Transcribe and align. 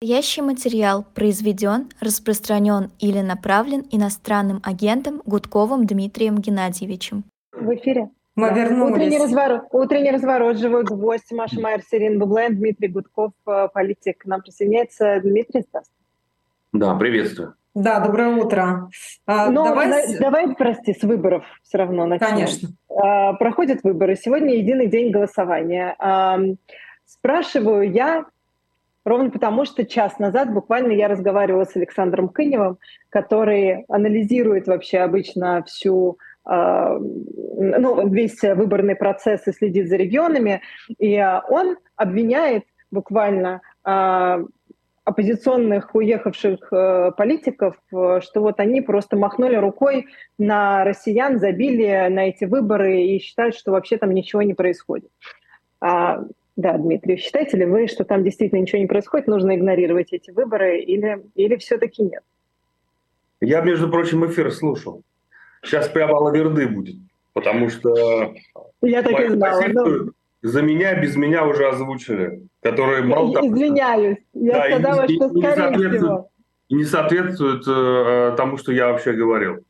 Настоящий 0.00 0.42
материал 0.42 1.04
произведен, 1.12 1.88
распространен 2.00 2.92
или 3.00 3.18
направлен 3.20 3.84
иностранным 3.90 4.60
агентом 4.62 5.20
Гудковым 5.26 5.86
Дмитрием 5.86 6.36
Геннадьевичем. 6.38 7.24
В 7.52 7.74
эфире. 7.74 8.08
Мы 8.36 8.50
Да. 8.50 8.54
вернулись. 8.54 8.94
Утренний 8.94 9.18
разворот, 9.18 9.62
утренний 9.72 10.10
разворот, 10.12 10.56
живой 10.58 10.84
гвоздь, 10.84 11.32
Маша 11.32 11.60
Майер, 11.60 11.82
Сирин 11.82 12.20
Бублайн, 12.20 12.54
Дмитрий 12.56 12.86
Гудков, 12.86 13.32
э, 13.48 13.66
политик. 13.74 14.18
К 14.18 14.26
нам 14.26 14.40
присоединяется 14.40 15.18
Дмитрий 15.20 15.62
Стас. 15.62 15.90
Да, 16.72 16.94
приветствую. 16.94 17.54
Да, 17.74 17.98
доброе 17.98 18.36
утро. 18.36 18.88
А, 19.26 19.50
Но 19.50 19.64
давай, 19.64 19.88
давай, 19.88 20.06
с- 20.06 20.18
давай, 20.20 20.54
прости, 20.54 20.94
с 20.94 21.02
выборов 21.02 21.44
все 21.64 21.76
равно 21.78 22.06
начнем. 22.06 22.28
конечно. 22.28 22.68
А, 22.88 23.32
Проходят 23.32 23.82
выборы. 23.82 24.14
Сегодня 24.14 24.54
единый 24.58 24.86
день 24.86 25.10
голосования. 25.10 25.96
Спрашиваю 27.04 27.90
я 27.90 28.26
ровно 29.08 29.30
потому, 29.30 29.64
что 29.64 29.84
час 29.84 30.18
назад 30.18 30.52
буквально 30.52 30.92
я 30.92 31.08
разговаривала 31.08 31.64
с 31.64 31.76
Александром 31.76 32.28
Кыневым, 32.28 32.78
который 33.10 33.84
анализирует 33.88 34.66
вообще 34.66 34.98
обычно 34.98 35.64
всю 35.64 36.18
а, 36.44 36.98
ну, 36.98 38.08
весь 38.08 38.40
выборный 38.42 38.96
процесс 38.96 39.46
и 39.46 39.52
следит 39.52 39.88
за 39.88 39.96
регионами. 39.96 40.62
И 40.98 41.16
а, 41.16 41.42
он 41.48 41.76
обвиняет 41.96 42.64
буквально 42.90 43.60
а, 43.84 44.40
оппозиционных 45.08 45.94
уехавших 45.94 46.70
э, 46.70 47.12
политиков, 47.16 47.76
э, 47.94 48.20
что 48.22 48.42
вот 48.42 48.60
они 48.60 48.82
просто 48.82 49.16
махнули 49.16 49.56
рукой 49.56 50.06
на 50.36 50.84
россиян, 50.84 51.38
забили 51.38 52.08
на 52.10 52.28
эти 52.28 52.44
выборы 52.44 53.00
и 53.00 53.18
считают, 53.18 53.54
что 53.54 53.72
вообще 53.72 53.96
там 53.96 54.12
ничего 54.12 54.42
не 54.42 54.52
происходит. 54.52 55.10
Да, 56.58 56.76
Дмитрий, 56.76 57.16
считаете 57.18 57.56
ли 57.56 57.64
вы, 57.66 57.86
что 57.86 58.04
там 58.04 58.24
действительно 58.24 58.58
ничего 58.58 58.80
не 58.80 58.88
происходит, 58.88 59.28
нужно 59.28 59.54
игнорировать 59.54 60.12
эти 60.12 60.32
выборы 60.32 60.80
или, 60.80 61.22
или 61.36 61.54
все-таки 61.54 62.02
нет? 62.02 62.24
Я, 63.40 63.60
между 63.60 63.88
прочим, 63.88 64.26
эфир 64.26 64.50
слушал. 64.50 65.02
Сейчас 65.62 65.88
прямо 65.88 66.16
лаверды 66.16 66.66
будет, 66.66 66.96
потому 67.32 67.70
что 67.70 68.34
Я 68.82 69.04
так 69.04 69.20
и 69.20 69.28
знала. 69.28 69.60
Позицию 69.62 70.14
за 70.42 70.62
меня, 70.62 71.00
без 71.00 71.14
меня 71.14 71.46
уже 71.46 71.68
озвучили, 71.68 72.42
которые 72.60 73.04
мало 73.04 73.34
того, 73.34 73.46
извиняюсь. 73.46 74.18
Я 74.34 74.52
Да, 74.54 74.68
и 74.68 74.72
сказала, 74.72 75.06
не- 75.06 75.14
что 75.14 75.26
и 75.26 75.30
не 75.30 75.40
скорее 75.42 75.54
соответствует. 75.56 75.94
всего. 76.02 76.30
не 76.70 76.84
соответствует 76.84 77.62
э, 77.68 78.34
тому, 78.36 78.56
что 78.56 78.72
я 78.72 78.88
вообще 78.88 79.12
говорил. 79.12 79.64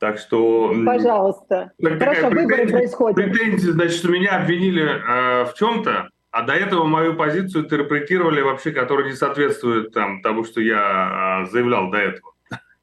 Так 0.00 0.18
что... 0.18 0.74
Пожалуйста. 0.84 1.72
так 1.80 1.98
Хорошо, 1.98 2.30
выборы 2.30 2.66
происходят. 2.68 3.16
Претензии, 3.16 3.70
значит, 3.70 3.92
что 3.92 4.08
меня 4.08 4.38
обвинили 4.38 4.82
э, 4.82 5.44
в 5.44 5.54
чем-то, 5.54 6.08
а 6.30 6.42
до 6.42 6.54
этого 6.54 6.84
мою 6.84 7.16
позицию 7.16 7.64
интерпретировали 7.64 8.40
вообще, 8.40 8.70
которая 8.72 9.06
не 9.06 9.12
соответствует 9.12 9.92
там, 9.92 10.22
тому, 10.22 10.44
что 10.44 10.62
я 10.62 11.42
э, 11.44 11.50
заявлял 11.50 11.90
до 11.90 11.98
этого. 11.98 12.32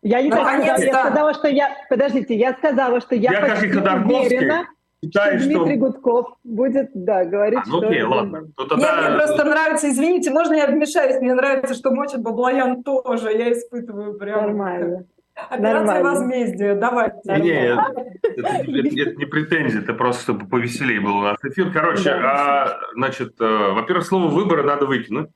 Я 0.04 0.22
не 0.22 0.30
так 0.30 0.42
сказала. 0.42 0.62
Я 0.62 0.72
Наконец-то. 0.74 1.00
сказала, 1.00 1.34
что 1.34 1.48
я... 1.48 1.78
Подождите, 1.90 2.36
я 2.36 2.54
сказала, 2.54 3.02
что 3.02 3.16
я, 3.16 3.32
Я, 3.32 3.42
как 3.42 3.50
почти 3.50 3.66
уверена, 3.68 4.64
что 4.64 4.78
Считаю, 5.04 5.40
что... 5.40 5.50
Дмитрий 5.50 5.78
Гудков 5.78 6.38
будет, 6.44 6.90
да, 6.94 7.26
говорить, 7.26 7.60
А, 7.60 7.70
ну 7.70 7.78
что... 7.80 7.88
окей, 7.88 8.02
ладно. 8.04 8.42
Мне, 8.42 8.68
тогда... 8.70 9.10
мне 9.10 9.18
просто 9.18 9.44
нравится, 9.44 9.90
извините, 9.90 10.32
можно 10.32 10.54
я 10.54 10.68
вмешаюсь? 10.68 11.20
Мне 11.20 11.34
нравится, 11.34 11.74
что 11.74 11.92
мочит 11.92 12.22
Баблоян 12.22 12.84
тоже. 12.84 13.32
Я 13.32 13.52
испытываю 13.52 14.18
прям... 14.18 14.42
Нормально. 14.42 15.06
Операция 15.50 15.74
Нормально. 15.86 16.10
возмездия. 16.10 16.76
Давайте. 16.76 17.20
Не, 17.26 17.40
не, 17.42 17.52
это, 17.68 17.94
это- 18.38 19.02
это 19.10 19.16
не 19.18 19.26
претензия, 19.26 19.82
это 19.82 19.94
просто 19.94 20.24
чтобы 20.24 20.48
повеселее 20.48 21.00
был 21.00 21.18
у 21.18 21.22
нас 21.22 21.38
эфир. 21.44 21.72
Короче, 21.72 22.04
Да. 22.06 22.64
а, 22.64 22.80
значит, 22.96 23.36
э, 23.40 23.72
во-первых, 23.74 24.06
слово 24.06 24.28
выборы 24.30 24.64
надо 24.64 24.86
выкинуть. 24.88 25.30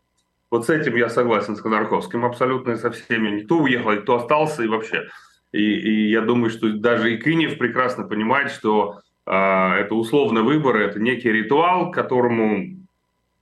Вот 0.50 0.66
с 0.66 0.70
этим 0.70 0.96
я 0.96 1.08
согласен 1.08 1.56
с 1.56 1.62
Ходорковским 1.62 2.26
абсолютно 2.26 2.72
и 2.72 2.76
со 2.78 2.90
всеми. 2.92 3.30
Никто 3.30 3.58
уехал, 3.60 3.92
никто 3.92 4.16
остался 4.16 4.64
и 4.64 4.68
вообще. 4.68 5.08
И, 5.54 5.62
и 5.62 6.10
я 6.12 6.22
думаю, 6.22 6.50
что 6.50 6.70
даже 6.74 7.14
и 7.14 7.18
Кынев 7.18 7.58
прекрасно 7.58 8.04
понимает, 8.06 8.52
что 8.52 9.00
а, 9.26 9.76
это 9.78 9.94
условно 9.96 10.42
выборы, 10.42 10.84
это 10.84 11.00
некий 11.00 11.32
ритуал, 11.32 11.92
к 11.92 11.94
которому 11.96 12.76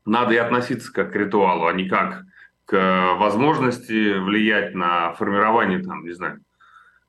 надо 0.06 0.34
и 0.34 0.38
относиться 0.38 0.92
как 0.92 1.14
к 1.14 1.16
ритуалу, 1.16 1.66
а 1.68 1.74
не 1.74 1.88
как 1.88 2.24
к 2.66 3.16
возможности 3.18 4.18
влиять 4.19 4.75
на 4.75 5.14
формирование, 5.14 5.80
там, 5.80 6.03
не 6.03 6.12
знаю, 6.12 6.40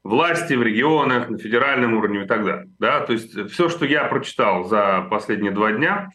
власти 0.02 0.54
в 0.54 0.62
регионах, 0.62 1.28
на 1.28 1.38
федеральном 1.38 1.94
уровне 1.94 2.24
и 2.24 2.26
так 2.26 2.44
далее. 2.44 2.68
Да? 2.78 3.00
То 3.00 3.12
есть 3.12 3.50
все, 3.50 3.68
что 3.68 3.84
я 3.84 4.04
прочитал 4.04 4.64
за 4.64 5.06
последние 5.10 5.52
два 5.52 5.72
дня, 5.72 6.10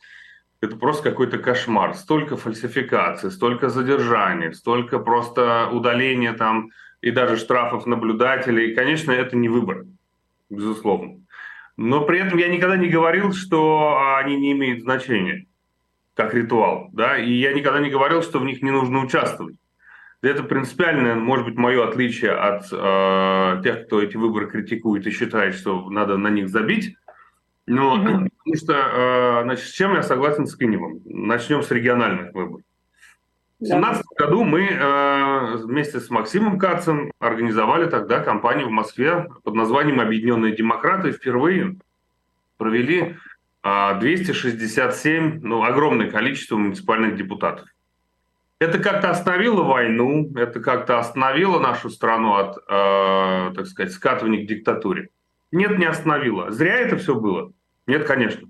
это 0.61 0.77
просто 0.77 1.09
какой-то 1.09 1.37
кошмар. 1.37 1.93
Столько 1.95 2.37
фальсификаций, 2.37 3.31
столько 3.31 3.69
задержаний, 3.69 4.53
столько 4.53 4.99
просто 4.99 5.69
удаления 5.71 6.33
там 6.33 6.69
и 7.01 7.11
даже 7.11 7.37
штрафов 7.37 7.85
наблюдателей. 7.85 8.73
Конечно, 8.73 9.11
это 9.11 9.35
не 9.35 9.49
выборы, 9.49 9.85
безусловно. 10.49 11.21
Но 11.77 12.01
при 12.05 12.19
этом 12.19 12.39
я 12.39 12.47
никогда 12.47 12.77
не 12.77 12.87
говорил, 12.87 13.33
что 13.33 14.17
они 14.17 14.37
не 14.37 14.53
имеют 14.53 14.81
значения 14.81 15.45
как 16.15 16.33
ритуал. 16.33 16.89
Да? 16.93 17.17
И 17.17 17.31
я 17.31 17.53
никогда 17.53 17.79
не 17.79 17.89
говорил, 17.89 18.23
что 18.23 18.39
в 18.39 18.45
них 18.45 18.61
не 18.61 18.71
нужно 18.71 19.03
участвовать. 19.03 19.57
Это 20.25 20.43
принципиальное, 20.43 21.15
может 21.15 21.45
быть, 21.45 21.55
мое 21.55 21.87
отличие 21.87 22.31
от 22.31 22.65
э, 22.71 23.61
тех, 23.63 23.85
кто 23.85 24.01
эти 24.01 24.17
выборы 24.17 24.47
критикует 24.47 25.05
и 25.05 25.11
считает, 25.11 25.53
что 25.55 25.89
надо 25.89 26.17
на 26.17 26.29
них 26.29 26.49
забить. 26.49 26.97
Но 27.67 27.95
Мгм. 27.95 28.29
потому 28.29 28.55
что, 28.55 28.73
э, 28.73 29.43
значит, 29.43 29.65
с 29.65 29.71
чем 29.71 29.93
я 29.93 30.03
согласен 30.03 30.47
с 30.47 30.55
Киневым? 30.55 31.01
Начнем 31.05 31.61
с 31.61 31.69
региональных 31.71 32.33
выборов. 32.33 32.61
В 33.59 33.67
Да. 33.67 33.77
2017 33.79 34.05
году 34.17 34.43
мы 34.43 34.67
э, 34.67 35.55
вместе 35.63 35.99
с 35.99 36.09
Максимом 36.09 36.59
Кацем 36.59 37.11
организовали 37.19 37.87
тогда 37.89 38.19
кампанию 38.19 38.67
в 38.67 38.71
Москве 38.71 39.27
под 39.43 39.53
названием 39.55 39.99
«Объединенные 40.01 40.55
демократы». 40.55 41.11
Впервые 41.11 41.77
провели 42.57 43.15
а, 43.63 43.95
267, 43.95 45.39
ну, 45.41 45.63
огромное 45.63 46.09
количество 46.11 46.55
муниципальных 46.55 47.15
депутатов. 47.15 47.67
Это 48.59 48.79
как-то 48.79 49.09
остановило 49.09 49.63
войну, 49.63 50.31
это 50.35 50.61
как-то 50.61 50.97
остановило 50.97 51.59
нашу 51.59 51.89
страну 51.89 52.35
от, 52.35 52.57
э, 52.57 53.51
так 53.53 53.67
сказать, 53.67 53.91
скатывания 53.91 54.45
к 54.45 54.47
диктатуре. 54.47 55.09
Нет, 55.51 55.77
не 55.77 55.85
остановило. 55.85 56.51
Зря 56.51 56.75
это 56.75 56.97
все 56.97 57.15
было? 57.15 57.51
Нет, 57.85 58.05
конечно. 58.05 58.49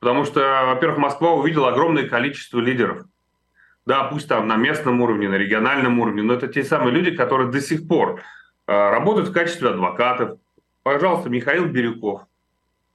Потому 0.00 0.24
что, 0.24 0.64
во-первых, 0.66 0.98
Москва 0.98 1.32
увидела 1.32 1.68
огромное 1.70 2.06
количество 2.06 2.60
лидеров. 2.60 3.04
Да, 3.86 4.04
пусть 4.04 4.28
там 4.28 4.46
на 4.46 4.56
местном 4.56 5.00
уровне, 5.00 5.30
на 5.30 5.36
региональном 5.36 5.98
уровне, 5.98 6.22
но 6.22 6.34
это 6.34 6.46
те 6.48 6.62
самые 6.62 6.92
люди, 6.92 7.10
которые 7.10 7.50
до 7.50 7.60
сих 7.62 7.88
пор 7.88 8.20
э, 8.66 8.72
работают 8.72 9.30
в 9.30 9.32
качестве 9.32 9.70
адвокатов. 9.70 10.38
Пожалуйста, 10.82 11.30
Михаил 11.30 11.64
Бирюков, 11.64 12.22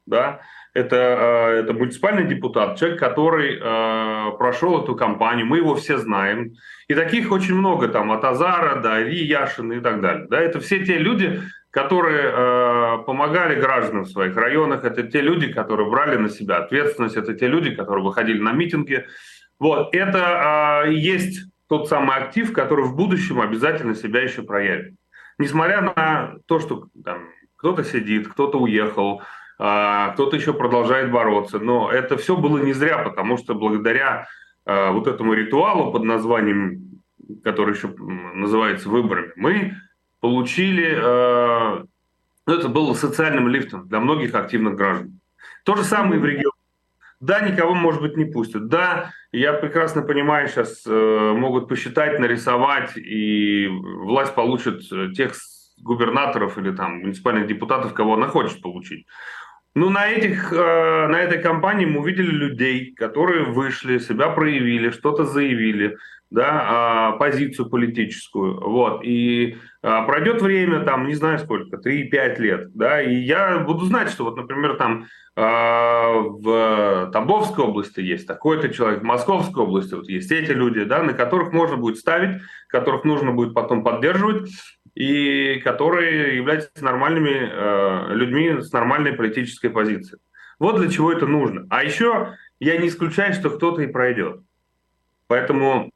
да, 0.06 0.42
это, 0.74 0.96
э, 0.96 1.60
это 1.62 1.74
муниципальный 1.74 2.26
депутат, 2.26 2.78
человек, 2.78 3.00
который 3.00 3.60
э, 3.62 4.38
прошел 4.38 4.82
эту 4.82 4.96
кампанию, 4.96 5.46
мы 5.46 5.58
его 5.58 5.76
все 5.76 5.98
знаем. 5.98 6.54
И 6.88 6.96
таких 6.96 7.32
очень 7.32 7.56
много, 7.56 7.88
там, 7.88 8.12
от 8.12 8.24
Азара 8.24 8.82
до 8.82 8.96
Ари 8.96 9.24
Яшина 9.24 9.74
и 9.74 9.80
так 9.80 10.02
далее. 10.02 10.28
Да, 10.30 10.40
это 10.40 10.60
все 10.60 10.84
те 10.84 10.98
люди, 10.98 11.42
которые 11.70 12.32
э, 12.32 13.04
помогали 13.06 13.60
гражданам 13.60 14.04
в 14.04 14.10
своих 14.10 14.36
районах, 14.36 14.84
это 14.84 15.04
те 15.04 15.22
люди, 15.22 15.52
которые 15.52 15.90
брали 15.90 16.18
на 16.18 16.30
себя 16.30 16.58
ответственность, 16.58 17.18
это 17.18 17.34
те 17.34 17.48
люди, 17.48 17.74
которые 17.74 18.04
выходили 18.04 18.40
на 18.40 18.52
митинги. 18.52 19.06
Вот, 19.60 19.96
это 19.96 20.84
э, 20.86 20.94
есть 20.94 21.46
тот 21.68 21.88
самый 21.88 22.18
актив, 22.18 22.52
который 22.52 22.86
в 22.86 22.96
будущем 22.96 23.42
обязательно 23.42 23.96
себя 23.96 24.22
еще 24.22 24.42
проявит. 24.42 24.96
Несмотря 25.38 25.82
на 25.82 26.36
то, 26.46 26.60
что 26.60 26.88
там, 27.04 27.30
кто-то 27.58 27.84
сидит, 27.84 28.28
кто-то 28.28 28.60
уехал, 28.60 29.24
кто-то 29.64 30.36
еще 30.36 30.54
продолжает 30.54 31.10
бороться. 31.10 31.58
Но 31.58 31.90
это 31.90 32.18
все 32.18 32.36
было 32.36 32.58
не 32.58 32.74
зря, 32.74 32.98
потому 32.98 33.38
что 33.38 33.56
благодаря 33.56 34.28
а, 34.66 34.92
вот 34.92 35.08
этому 35.08 35.34
ритуалу 35.34 35.92
под 35.92 36.04
названием, 36.04 37.02
который 37.44 37.74
еще 37.74 37.88
называется 37.98 38.90
выборами, 38.90 39.32
мы 39.36 39.76
получили, 40.20 40.98
а, 41.02 41.84
ну, 42.46 42.54
это 42.54 42.68
было 42.70 42.94
социальным 42.94 43.48
лифтом 43.48 43.88
для 43.88 44.00
многих 44.00 44.36
активных 44.36 44.76
граждан. 44.76 45.20
То 45.64 45.76
же 45.76 45.84
самое 45.84 46.16
и 46.16 46.20
в 46.20 46.26
регионе. 46.26 46.50
Да, 47.22 47.40
никого, 47.40 47.74
может 47.74 48.02
быть, 48.02 48.18
не 48.18 48.26
пустят. 48.26 48.68
Да, 48.68 49.12
я 49.32 49.54
прекрасно 49.54 50.02
понимаю, 50.02 50.50
сейчас 50.50 50.84
э, 50.86 51.34
могут 51.38 51.70
посчитать, 51.70 52.20
нарисовать, 52.20 52.98
и 52.98 53.70
власть 53.70 54.36
получит 54.36 54.82
э, 54.92 55.14
тех 55.14 55.34
губернаторов 55.78 56.58
или 56.58 56.76
там 56.76 57.00
муниципальных 57.00 57.48
депутатов, 57.48 57.94
кого 57.94 58.16
она 58.16 58.28
хочет 58.28 58.62
получить. 58.62 59.06
Ну, 59.76 59.90
на, 59.90 60.08
этих, 60.08 60.54
э, 60.54 61.08
на 61.08 61.20
этой 61.20 61.42
кампании 61.42 61.86
мы 61.86 62.02
увидели 62.02 62.30
людей, 62.30 62.94
которые 62.94 63.46
вышли, 63.46 63.98
себя 63.98 64.30
проявили, 64.30 64.92
что-то 64.92 65.26
заявили. 65.26 65.98
да, 66.34 66.50
а, 66.50 67.12
позицию 67.14 67.70
политическую, 67.70 68.60
вот, 68.60 69.02
и 69.04 69.58
а, 69.84 70.02
пройдет 70.02 70.42
время, 70.42 70.80
там, 70.80 71.06
не 71.06 71.14
знаю 71.14 71.38
сколько, 71.38 71.78
3-5 71.78 72.40
лет, 72.40 72.74
да, 72.74 73.04
и 73.04 73.14
я 73.14 73.60
буду 73.60 73.86
знать, 73.86 74.10
что 74.10 74.24
вот, 74.24 74.36
например, 74.36 74.76
там 74.78 75.06
а, 75.36 76.12
в 76.14 77.12
Тамбовской 77.14 77.66
области 77.66 78.00
есть 78.00 78.26
такой-то 78.26 78.70
человек, 78.70 79.02
в 79.02 79.06
Московской 79.06 79.64
области 79.64 79.94
вот 79.94 80.10
есть 80.10 80.32
эти 80.32 80.50
люди, 80.50 80.84
да, 80.86 81.04
на 81.04 81.14
которых 81.14 81.54
можно 81.54 81.78
будет 81.78 82.00
ставить, 82.00 82.42
которых 82.68 83.04
нужно 83.04 83.32
будет 83.32 83.54
потом 83.54 83.84
поддерживать, 83.84 84.50
и 84.96 85.60
которые 85.64 86.36
являются 86.36 86.70
нормальными 86.82 87.50
э, 87.52 88.14
людьми 88.14 88.62
с 88.62 88.72
нормальной 88.72 89.14
политической 89.14 89.70
позицией. 89.70 90.20
Вот 90.60 90.80
для 90.80 90.90
чего 90.90 91.12
это 91.12 91.26
нужно. 91.26 91.66
А 91.70 91.84
еще 91.84 92.36
я 92.60 92.78
не 92.78 92.88
исключаю, 92.88 93.34
что 93.34 93.50
кто-то 93.50 93.82
и 93.82 93.88
пройдет. 93.88 94.42
Поэтому 95.28 95.92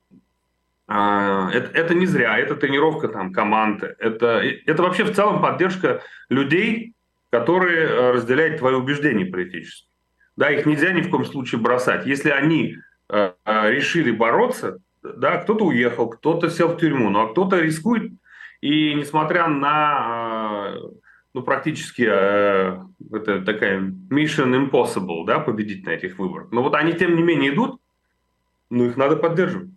а, 0.87 1.51
это, 1.51 1.77
это 1.77 1.93
не 1.93 2.05
зря, 2.05 2.37
это 2.39 2.55
тренировка 2.55 3.09
там 3.09 3.33
команды, 3.33 3.95
это, 3.99 4.41
это 4.65 4.83
вообще 4.83 5.03
в 5.03 5.13
целом 5.13 5.41
поддержка 5.41 6.01
людей, 6.29 6.93
которые 7.29 7.87
э, 7.87 8.11
разделяют 8.11 8.59
твои 8.59 8.73
убеждения 8.73 9.25
политические. 9.25 9.89
Да, 10.37 10.49
их 10.49 10.65
нельзя 10.65 10.93
ни 10.93 11.01
в 11.01 11.09
коем 11.09 11.25
случае 11.25 11.59
бросать. 11.59 12.05
Если 12.05 12.29
они 12.29 12.77
э, 13.09 13.31
э, 13.43 13.71
решили 13.71 14.11
бороться, 14.11 14.77
да, 15.03 15.37
кто-то 15.37 15.65
уехал, 15.65 16.09
кто-то 16.09 16.49
сел 16.49 16.69
в 16.69 16.77
тюрьму, 16.77 17.09
ну 17.09 17.19
а 17.19 17.31
кто-то 17.31 17.59
рискует, 17.59 18.13
и 18.67 18.93
несмотря 18.95 19.47
на 19.47 20.73
э, 20.75 20.79
ну, 21.33 21.43
практически 21.43 22.07
э, 22.09 22.79
это 23.11 23.41
такая 23.45 23.79
mission 23.79 24.69
impossible, 24.69 25.25
да, 25.25 25.39
победить 25.39 25.85
на 25.85 25.91
этих 25.91 26.17
выборах. 26.19 26.51
Но 26.51 26.63
вот 26.63 26.75
они, 26.75 26.93
тем 26.93 27.15
не 27.15 27.23
менее, 27.23 27.53
идут, 27.53 27.79
ну, 28.69 28.85
их 28.85 28.97
надо 28.97 29.15
поддерживать 29.15 29.69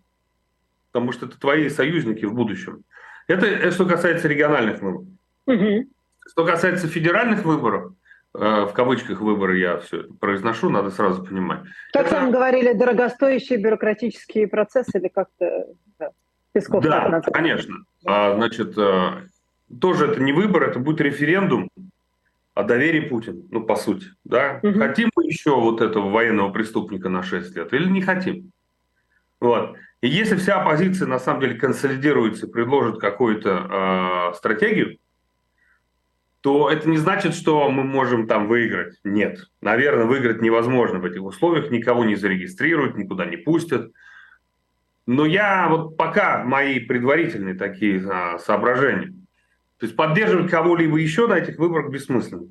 потому 0.92 1.12
что 1.12 1.26
это 1.26 1.38
твои 1.38 1.68
союзники 1.68 2.24
в 2.24 2.34
будущем. 2.34 2.84
Это, 3.28 3.46
это 3.46 3.70
что 3.70 3.86
касается 3.86 4.28
региональных 4.28 4.80
выборов. 4.80 5.06
Угу. 5.46 5.86
Что 6.30 6.44
касается 6.44 6.88
федеральных 6.88 7.44
выборов, 7.44 7.92
э, 8.34 8.38
в 8.38 8.72
кавычках 8.72 9.20
выборы 9.20 9.58
я 9.58 9.78
все 9.78 10.00
это 10.00 10.14
произношу, 10.14 10.68
надо 10.68 10.90
сразу 10.90 11.24
понимать. 11.24 11.60
Как 11.92 12.06
это... 12.06 12.16
вам 12.16 12.32
говорили, 12.32 12.72
дорогостоящие 12.72 13.58
бюрократические 13.58 14.48
процессы 14.48 14.98
или 14.98 15.08
как-то 15.08 15.66
Песков 16.52 16.82
Да, 16.82 17.20
так 17.20 17.32
конечно. 17.32 17.84
А, 18.04 18.34
значит, 18.34 18.76
а, 18.76 19.22
тоже 19.80 20.06
это 20.06 20.20
не 20.20 20.32
выбор, 20.32 20.64
это 20.64 20.78
будет 20.78 21.00
референдум 21.00 21.68
о 22.54 22.64
доверии 22.64 23.08
Путину, 23.08 23.42
ну, 23.50 23.62
по 23.62 23.76
сути. 23.76 24.08
Да? 24.24 24.60
Угу. 24.62 24.78
Хотим 24.78 25.10
мы 25.14 25.26
еще 25.26 25.54
вот 25.54 25.80
этого 25.80 26.10
военного 26.10 26.50
преступника 26.50 27.08
на 27.08 27.22
6 27.22 27.54
лет 27.56 27.72
или 27.72 27.88
не 27.88 28.02
хотим? 28.02 28.50
Вот. 29.40 29.76
И 30.00 30.08
если 30.08 30.36
вся 30.36 30.60
оппозиция 30.60 31.06
на 31.06 31.18
самом 31.18 31.40
деле 31.40 31.54
консолидируется 31.54 32.46
и 32.46 32.50
предложит 32.50 32.98
какую-то 32.98 34.30
э, 34.32 34.36
стратегию, 34.36 34.98
то 36.40 36.70
это 36.70 36.88
не 36.88 36.96
значит, 36.96 37.34
что 37.34 37.68
мы 37.70 37.84
можем 37.84 38.26
там 38.26 38.48
выиграть. 38.48 38.96
Нет. 39.04 39.50
Наверное, 39.60 40.06
выиграть 40.06 40.40
невозможно 40.40 40.98
в 40.98 41.04
этих 41.04 41.22
условиях. 41.22 41.70
Никого 41.70 42.04
не 42.04 42.16
зарегистрируют, 42.16 42.96
никуда 42.96 43.26
не 43.26 43.36
пустят. 43.36 43.92
Но 45.06 45.26
я 45.26 45.68
вот 45.68 45.96
пока 45.96 46.44
мои 46.44 46.78
предварительные 46.80 47.54
такие 47.54 48.02
а, 48.08 48.38
соображения. 48.38 49.08
То 49.78 49.86
есть 49.86 49.96
поддерживать 49.96 50.50
кого-либо 50.50 50.98
еще 50.98 51.26
на 51.26 51.34
этих 51.34 51.58
выборах 51.58 51.90
бессмысленно. 51.90 52.48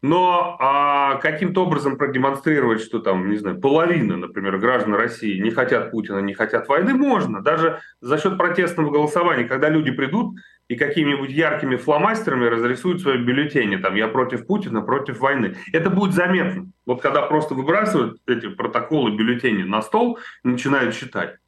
Но 0.00 0.56
а, 0.60 1.16
каким-то 1.16 1.64
образом 1.64 1.96
продемонстрировать, 1.96 2.80
что 2.80 3.00
там, 3.00 3.30
не 3.30 3.36
знаю, 3.36 3.60
половина, 3.60 4.16
например, 4.16 4.58
граждан 4.58 4.94
России 4.94 5.40
не 5.40 5.50
хотят 5.50 5.90
Путина, 5.90 6.18
не 6.18 6.34
хотят 6.34 6.68
войны, 6.68 6.94
можно. 6.94 7.42
Даже 7.42 7.80
за 8.00 8.18
счет 8.18 8.38
протестного 8.38 8.90
голосования, 8.90 9.44
когда 9.44 9.68
люди 9.68 9.90
придут 9.90 10.36
и 10.68 10.76
какими-нибудь 10.76 11.30
яркими 11.30 11.74
фломастерами 11.74 12.46
разрисуют 12.46 13.00
свои 13.00 13.18
бюллетени, 13.18 13.76
там, 13.76 13.96
я 13.96 14.06
против 14.06 14.46
Путина, 14.46 14.82
против 14.82 15.18
войны. 15.18 15.56
Это 15.72 15.90
будет 15.90 16.14
заметно. 16.14 16.70
Вот 16.86 17.02
когда 17.02 17.22
просто 17.22 17.54
выбрасывают 17.54 18.18
эти 18.26 18.48
протоколы, 18.48 19.16
бюллетени 19.16 19.64
на 19.64 19.82
стол 19.82 20.20
и 20.44 20.48
начинают 20.48 20.94
считать. 20.94 21.38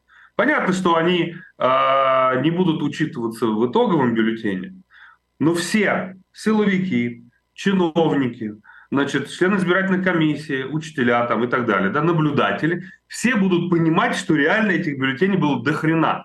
Понятно, 0.40 0.72
что 0.72 0.96
они 0.96 1.34
э, 1.58 2.40
не 2.40 2.50
будут 2.50 2.82
учитываться 2.82 3.44
в 3.44 3.70
итоговом 3.70 4.14
бюллетене, 4.14 4.72
но 5.38 5.52
все 5.52 6.16
силовики, 6.32 7.24
чиновники, 7.52 8.54
значит, 8.90 9.28
члены 9.28 9.56
избирательной 9.56 10.02
комиссии, 10.02 10.62
учителя 10.62 11.26
там 11.26 11.44
и 11.44 11.46
так 11.46 11.66
далее, 11.66 11.90
да, 11.90 12.00
наблюдатели, 12.00 12.86
все 13.06 13.36
будут 13.36 13.68
понимать, 13.68 14.16
что 14.16 14.34
реально 14.34 14.70
этих 14.70 14.98
бюллетеней 14.98 15.36
было 15.36 15.62
до 15.62 15.74
хрена. 15.74 16.24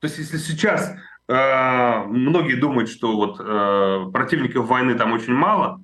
То 0.00 0.08
есть 0.08 0.18
если 0.18 0.38
сейчас 0.38 0.96
э, 1.28 2.04
многие 2.08 2.56
думают, 2.56 2.90
что 2.90 3.14
вот 3.14 3.36
э, 3.38 4.10
противников 4.12 4.66
войны 4.66 4.96
там 4.96 5.12
очень 5.12 5.34
мало, 5.34 5.80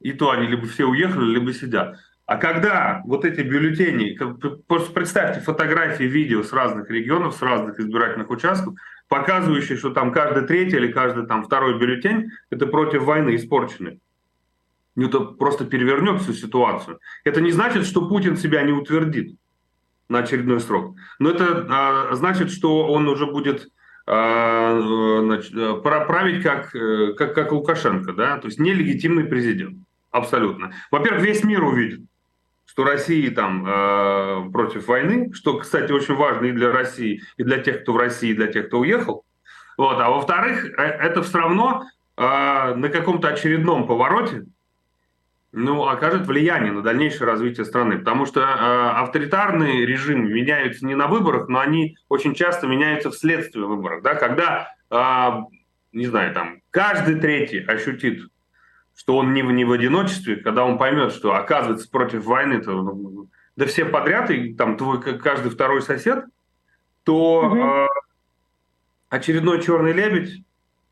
и 0.00 0.12
то 0.14 0.30
они 0.30 0.46
либо 0.46 0.66
все 0.66 0.86
уехали, 0.86 1.34
либо 1.34 1.52
сидят. 1.52 1.98
А 2.30 2.36
когда 2.36 3.02
вот 3.06 3.24
эти 3.24 3.40
бюллетени, 3.40 4.16
просто 4.68 4.92
представьте 4.92 5.40
фотографии, 5.40 6.04
видео 6.04 6.44
с 6.44 6.52
разных 6.52 6.88
регионов, 6.88 7.34
с 7.34 7.42
разных 7.42 7.80
избирательных 7.80 8.30
участков, 8.30 8.74
показывающий, 9.08 9.76
что 9.76 9.90
там 9.90 10.12
каждый 10.12 10.46
третий 10.46 10.76
или 10.76 10.92
каждый 10.92 11.26
там 11.26 11.42
второй 11.42 11.76
бюллетень 11.80 12.30
это 12.50 12.68
против 12.68 13.02
войны 13.02 13.34
испорченный. 13.34 13.98
Ну, 14.94 15.08
это 15.08 15.18
просто 15.18 15.64
перевернет 15.64 16.22
всю 16.22 16.32
ситуацию. 16.32 17.00
Это 17.24 17.40
не 17.40 17.50
значит, 17.50 17.84
что 17.84 18.08
Путин 18.08 18.36
себя 18.36 18.62
не 18.62 18.70
утвердит 18.70 19.34
на 20.08 20.20
очередной 20.20 20.60
срок. 20.60 20.94
Но 21.18 21.30
это 21.30 21.66
а, 21.68 22.14
значит, 22.14 22.52
что 22.52 22.86
он 22.86 23.08
уже 23.08 23.26
будет 23.26 23.66
а, 24.06 24.78
значит, 25.24 25.52
править 25.82 26.44
как, 26.44 26.76
э, 26.76 27.14
как, 27.14 27.34
как 27.34 27.50
Лукашенко, 27.50 28.12
да? 28.12 28.38
то 28.38 28.46
есть 28.46 28.60
нелегитимный 28.60 29.24
президент. 29.24 29.78
Абсолютно. 30.12 30.72
Во-первых, 30.92 31.22
весь 31.22 31.44
мир 31.44 31.64
увидит, 31.64 32.02
что 32.70 32.84
Россия 32.84 33.32
там 33.32 33.66
э, 33.66 34.50
против 34.52 34.86
войны, 34.86 35.32
что, 35.32 35.58
кстати, 35.58 35.90
очень 35.90 36.14
важно 36.14 36.46
и 36.46 36.52
для 36.52 36.70
России, 36.70 37.20
и 37.36 37.42
для 37.42 37.58
тех, 37.58 37.82
кто 37.82 37.94
в 37.94 37.96
России, 37.96 38.30
и 38.30 38.34
для 38.34 38.46
тех, 38.46 38.68
кто 38.68 38.78
уехал. 38.78 39.24
Вот. 39.76 40.00
А 40.00 40.08
во-вторых, 40.08 40.66
э, 40.78 40.80
это 40.80 41.24
все 41.24 41.38
равно 41.38 41.82
э, 42.16 42.74
на 42.74 42.88
каком-то 42.88 43.26
очередном 43.26 43.88
повороте 43.88 44.44
ну, 45.50 45.88
окажет 45.88 46.28
влияние 46.28 46.70
на 46.70 46.82
дальнейшее 46.82 47.26
развитие 47.26 47.64
страны. 47.66 47.98
Потому 47.98 48.24
что 48.24 48.40
э, 48.40 48.44
авторитарные 48.44 49.84
режимы 49.84 50.30
меняются 50.30 50.86
не 50.86 50.94
на 50.94 51.08
выборах, 51.08 51.48
но 51.48 51.58
они 51.58 51.96
очень 52.08 52.34
часто 52.34 52.68
меняются 52.68 53.10
вследствие 53.10 53.66
выборов. 53.66 54.04
Да? 54.04 54.14
Когда, 54.14 54.72
э, 54.90 55.30
не 55.92 56.06
знаю, 56.06 56.32
там, 56.34 56.60
каждый 56.70 57.16
третий 57.16 57.64
ощутит 57.64 58.28
что 59.00 59.16
он 59.16 59.32
не 59.32 59.42
в, 59.42 59.50
не 59.50 59.64
в 59.64 59.72
одиночестве, 59.72 60.36
когда 60.36 60.62
он 60.62 60.76
поймет, 60.76 61.12
что 61.12 61.34
оказывается 61.34 61.88
против 61.88 62.22
войны, 62.26 62.60
то 62.60 62.72
ну, 62.72 63.28
да 63.56 63.64
все 63.64 63.86
подряд, 63.86 64.30
и 64.30 64.52
там 64.52 64.76
твой 64.76 65.00
каждый 65.00 65.50
второй 65.50 65.80
сосед, 65.80 66.26
то 67.04 67.40
угу. 67.40 67.56
э, 67.56 67.86
очередной 69.08 69.62
черный 69.62 69.94
лебедь, 69.94 70.42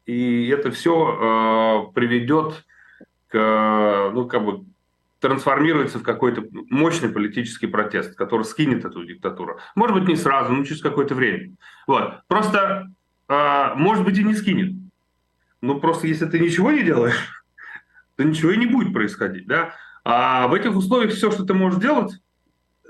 и 0.07 0.49
это 0.49 0.71
все 0.71 1.91
э, 1.91 1.93
приведет 1.93 2.65
к, 3.29 4.11
ну, 4.15 4.27
как 4.27 4.43
бы, 4.43 4.65
трансформируется 5.21 5.99
в 5.99 6.03
какой-то 6.03 6.45
мощный 6.71 7.11
политический 7.11 7.67
протест, 7.67 8.15
который 8.17 8.45
скинет 8.45 8.87
эту 8.87 9.05
диктатуру. 9.05 9.59
Может 9.75 9.95
быть, 9.95 10.09
не 10.09 10.17
сразу, 10.17 10.55
но 10.55 10.65
через 10.65 10.81
какое-то 10.81 11.15
время. 11.15 11.57
Вот. 11.87 12.23
Просто, 12.27 12.89
э, 13.29 13.75
может 13.75 14.03
быть, 14.07 14.17
и 14.17 14.25
не 14.25 14.33
скинет. 14.33 14.73
Ну, 15.61 15.79
просто 15.79 16.07
если 16.07 16.25
ты 16.25 16.39
ничего 16.39 16.73
не 16.73 16.83
делаешь, 16.83 17.39
то 18.19 18.25
ничего 18.25 18.51
и 18.51 18.57
не 18.57 18.67
будет 18.67 18.93
происходить. 18.93 19.47
Да? 19.47 19.75
А 20.05 20.49
в 20.49 20.55
этих 20.55 20.77
условиях 20.77 21.13
все, 21.13 21.31
что 21.31 21.45
ты 21.45 21.55
можешь 21.55 21.81
делать, 21.81 22.13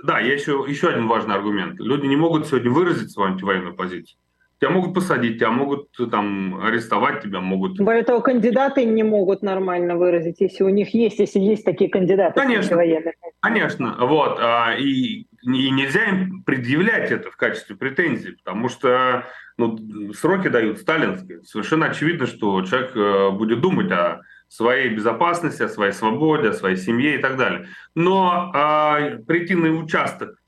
да, 0.03 0.21
я 0.21 0.33
еще, 0.33 0.65
еще 0.67 0.89
один 0.89 1.07
важный 1.07 1.35
аргумент. 1.35 1.79
Люди 1.81 2.07
не 2.07 2.17
могут 2.17 2.47
сегодня 2.47 2.71
выразить 2.71 3.11
свою 3.11 3.33
антивоенную 3.33 3.75
позицию. 3.75 4.19
Тебя 4.59 4.71
могут 4.71 4.95
посадить, 4.95 5.37
тебя 5.37 5.51
могут 5.51 5.91
там 6.11 6.61
арестовать, 6.65 7.23
тебя 7.23 7.41
могут... 7.41 7.79
Более 7.79 8.05
того, 8.05 8.21
кандидаты 8.21 8.85
не 8.85 9.03
могут 9.03 9.43
нормально 9.43 9.97
выразить, 9.97 10.41
если 10.41 10.65
у 10.65 10.69
них 10.69 10.95
есть, 10.95 11.19
если 11.19 11.39
есть 11.39 11.65
такие 11.65 11.91
кандидаты. 11.91 12.41
Конечно, 12.41 12.77
конечно, 13.41 13.97
вот. 14.01 14.39
А, 14.41 14.75
и, 14.77 15.27
и 15.43 15.71
нельзя 15.71 16.05
им 16.05 16.43
предъявлять 16.43 17.13
это 17.13 17.31
в 17.31 17.37
качестве 17.37 17.77
претензий, 17.77 18.33
потому 18.33 18.69
что 18.69 19.27
ну, 19.59 20.13
сроки 20.15 20.49
дают 20.49 20.79
сталинские. 20.79 21.45
Совершенно 21.45 21.87
очевидно, 21.87 22.27
что 22.27 22.63
человек 22.63 22.97
э, 22.97 23.31
будет 23.31 23.61
думать 23.61 23.93
о 23.93 24.23
своей 24.49 24.89
безопасности, 24.95 25.63
о 25.63 25.69
своей 25.69 25.93
свободе, 25.93 26.51
о 26.51 26.55
своей 26.55 26.77
семье 26.77 27.19
и 27.19 27.19
так 27.19 27.37
далее. 27.37 27.69
Но 27.95 28.53
э, 28.55 29.19
прийти 29.19 29.55
на 29.55 29.71
участок 29.71 30.39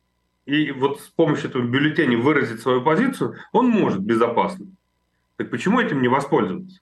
и 0.46 0.72
вот 0.72 1.00
с 1.00 1.08
помощью 1.08 1.50
этого 1.50 1.62
бюллетеня 1.62 2.18
выразить 2.18 2.60
свою 2.60 2.82
позицию, 2.82 3.36
он 3.52 3.68
может 3.68 4.00
безопасно. 4.00 4.66
Так 5.36 5.50
почему 5.50 5.80
этим 5.80 6.02
не 6.02 6.08
воспользоваться? 6.08 6.80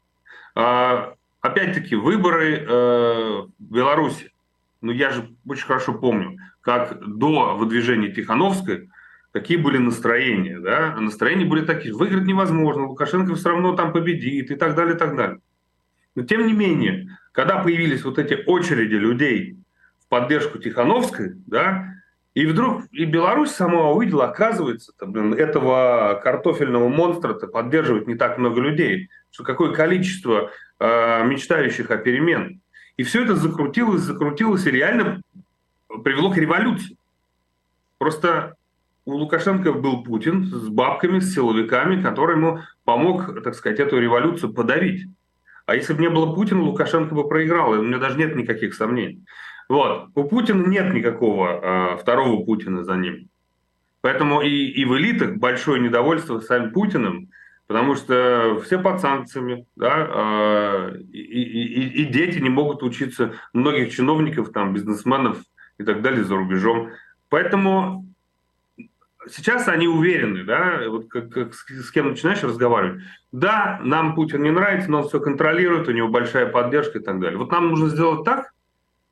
А, 0.54 1.14
опять-таки, 1.40 1.94
выборы 1.94 2.56
э, 2.56 2.66
в 2.66 3.50
Беларуси. 3.58 4.32
Ну, 4.80 4.92
я 4.92 5.10
же 5.10 5.30
очень 5.46 5.66
хорошо 5.66 5.92
помню, 5.92 6.38
как 6.60 6.98
до 7.00 7.56
выдвижения 7.56 8.12
Тихановской 8.12 8.88
какие 9.32 9.56
были 9.56 9.78
настроения. 9.78 10.58
Да? 10.58 10.96
Настроения 10.98 11.44
были 11.44 11.64
такие, 11.64 11.94
выиграть 11.94 12.25
невозможно, 12.25 12.87
Лукашенко 12.87 13.34
все 13.34 13.50
равно 13.50 13.75
там 13.75 13.92
победит 13.92 14.50
и 14.50 14.56
так 14.56 14.75
далее, 14.75 14.94
и 14.94 14.98
так 14.98 15.16
далее. 15.16 15.40
Но 16.18 16.25
тем 16.25 16.48
не 16.48 16.52
менее, 16.52 17.16
когда 17.30 17.62
появились 17.62 18.02
вот 18.02 18.18
эти 18.18 18.42
очереди 18.44 18.96
людей 18.96 19.56
в 20.04 20.08
поддержку 20.08 20.58
Тихановской, 20.58 21.34
да, 21.46 21.94
и 22.34 22.44
вдруг 22.44 22.87
и 22.90 23.04
Беларусь 23.04 23.52
сама 23.52 23.92
увидела, 23.92 24.25
оказывается, 24.25 24.92
блин, 25.00 25.32
этого 25.32 26.20
картофельного 26.20 26.88
монстра-то 26.88 27.46
поддерживает 27.46 28.08
не 28.08 28.16
так 28.16 28.37
много 28.37 28.60
людей, 28.60 29.10
что 29.30 29.44
какое 29.44 29.72
количество 29.72 30.50
э, 30.80 31.25
мечтающих 31.25 31.88
о 31.92 31.98
перемен. 31.98 32.62
И 32.96 33.04
все 33.04 33.22
это 33.22 33.37
закрутилось, 33.37 34.00
закрутилось 34.00 34.66
и 34.66 34.72
реально 34.72 35.22
привело 36.02 36.32
к 36.32 36.37
революции. 36.37 36.96
Просто 37.98 38.56
у 39.04 39.12
Лукашенко 39.12 39.72
был 39.72 40.02
Путин 40.02 40.46
с 40.46 40.66
бабками, 40.66 41.20
с 41.20 41.32
силовиками, 41.32 42.02
который 42.02 42.34
ему 42.34 42.62
помог, 42.84 43.40
так 43.44 43.54
сказать, 43.54 43.78
эту 43.78 44.00
революцию 44.00 44.52
подавить. 44.52 45.06
А 45.68 45.75
если 45.75 45.92
бы 45.92 46.00
не 46.00 46.08
было 46.08 46.34
Путина, 46.34 46.62
Лукашенко 46.62 47.14
бы 47.14 47.28
проиграл, 47.28 47.75
и 47.75 47.78
у 47.78 47.82
меня 47.82 47.98
даже 47.98 48.16
нет 48.16 48.34
никаких 48.34 48.72
сомнений. 48.72 49.22
Вот. 49.68 50.08
У 50.14 50.25
Путина 50.25 50.66
нет 50.66 50.94
никакого 50.94 51.60
э, 51.92 51.96
второго 51.98 52.42
Путина 52.42 52.84
за 52.84 52.96
ним. 52.96 53.28
Поэтому 54.00 54.40
и, 54.40 54.48
и 54.48 54.87
в 54.87 54.96
элитах 54.96 55.37
большое 55.37 55.78
недовольство 55.78 56.40
самим 56.40 56.72
Путиным, 56.72 57.28
потому 57.66 57.96
что 57.96 58.58
все 58.64 58.78
под 58.78 59.02
санкциями, 59.02 59.66
да, 59.76 60.08
э, 60.10 61.00
и, 61.12 61.42
и, 61.42 62.02
и 62.02 62.04
дети 62.06 62.38
не 62.38 62.48
могут 62.48 62.82
учиться, 62.82 63.34
многих 63.52 63.94
чиновников, 63.94 64.52
там, 64.52 64.72
бизнесменов 64.72 65.37
и 65.76 65.84
так 65.84 66.00
далее 66.00 66.25
за 66.25 66.34
рубежом. 66.34 66.92
Поэтому 67.28 68.07
сейчас 69.30 69.68
они 69.68 69.88
уверены, 69.88 70.44
да, 70.44 70.82
вот 70.88 71.08
как, 71.08 71.30
как 71.30 71.54
с 71.54 71.90
кем 71.90 72.11
начинаешь 72.11 72.42
разговаривать, 72.42 73.02
да, 73.32 73.80
нам 73.82 74.14
Путин 74.14 74.42
не 74.42 74.50
нравится, 74.50 74.90
но 74.90 75.02
он 75.02 75.08
все 75.08 75.20
контролирует, 75.20 75.88
у 75.88 75.92
него 75.92 76.08
большая 76.08 76.47
поддержка 76.47 76.99
и 76.99 77.02
так 77.02 77.20
далее. 77.20 77.38
Вот 77.38 77.50
нам 77.50 77.68
нужно 77.68 77.88
сделать 77.88 78.25
так, 78.25 78.52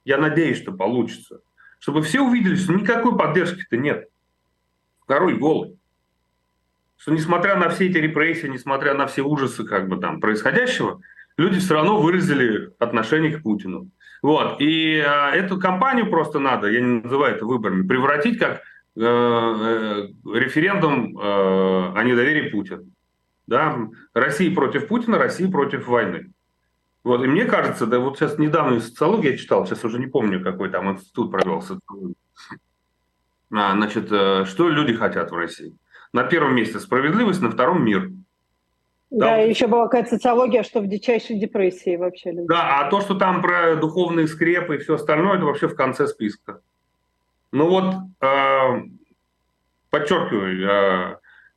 я 0.04 0.18
надеюсь, 0.18 0.58
что 0.58 0.73
получится, 0.73 1.40
чтобы 1.78 2.02
все 2.02 2.20
увидели, 2.20 2.54
что 2.54 2.73
никакой 2.73 3.16
поддержки-то 3.16 3.76
нет. 3.76 4.08
Второй 5.04 5.37
голый. 5.37 5.78
Что 6.96 7.12
несмотря 7.12 7.56
на 7.56 7.68
все 7.68 7.88
эти 7.88 7.99
репрессии, 7.99 8.46
несмотря 8.46 8.94
на 8.94 9.06
все 9.06 9.23
ужасы 9.23 9.64
как 9.64 9.88
бы 9.88 9.99
там 9.99 10.20
происходящего, 10.20 11.00
люди 11.37 11.58
все 11.58 11.75
равно 11.75 12.00
выразили 12.00 12.73
отношение 12.78 13.37
к 13.37 13.42
Путину. 13.42 13.90
Вот. 14.23 14.61
И 14.61 14.96
э, 14.96 15.30
эту 15.35 15.61
кампанию 15.61 16.11
просто 16.11 16.38
надо, 16.38 16.68
я 16.68 16.80
не 16.80 17.02
называю 17.02 17.37
это 17.37 17.44
выборами, 17.44 17.87
превратить 17.87 18.38
как 18.38 18.62
референдум 18.96 21.18
э, 21.18 21.92
о 21.94 22.02
недоверии 22.02 22.50
Путину. 22.50 22.86
Да? 23.46 23.78
Россия 24.14 24.54
против 24.54 24.88
Путина, 24.88 25.18
Россия 25.18 25.50
против 25.50 25.86
войны. 25.86 26.32
Вот, 27.04 27.22
и 27.22 27.26
мне 27.28 27.44
кажется, 27.44 27.86
да 27.86 28.00
вот 28.00 28.18
сейчас 28.18 28.38
недавно 28.38 28.80
социологию 28.80 29.32
я 29.32 29.38
читал, 29.38 29.64
сейчас 29.64 29.84
уже 29.84 30.00
не 30.00 30.08
помню, 30.08 30.42
какой 30.42 30.70
там 30.70 30.90
институт 30.90 31.30
провел 31.30 31.62
социологию. 31.62 32.16
А, 33.52 33.74
значит, 33.74 34.10
э, 34.10 34.44
что 34.44 34.68
люди 34.68 34.94
хотят 34.94 35.30
в 35.30 35.36
России? 35.36 35.76
На 36.12 36.24
первом 36.24 36.56
месте 36.56 36.80
справедливость, 36.80 37.42
на 37.42 37.50
втором 37.50 37.84
мир. 37.84 38.10
Да, 39.10 39.26
да 39.26 39.36
еще 39.36 39.68
была 39.68 39.84
какая-то 39.84 40.16
социология, 40.16 40.64
что 40.64 40.80
в 40.80 40.88
дичайшей 40.88 41.38
депрессии 41.38 41.96
вообще 41.96 42.32
люди. 42.32 42.48
Да, 42.48 42.80
а 42.80 42.90
то, 42.90 43.00
что 43.00 43.14
там 43.14 43.40
про 43.40 43.76
духовные 43.76 44.26
скрепы 44.26 44.74
и 44.74 44.78
все 44.78 44.94
остальное, 44.94 45.36
это 45.36 45.44
вообще 45.44 45.68
в 45.68 45.76
конце 45.76 46.08
списка. 46.08 46.60
Ну 47.52 47.68
вот, 47.68 47.94
э, 48.20 48.82
подчеркиваю, 49.90 50.68
э, 50.68 51.16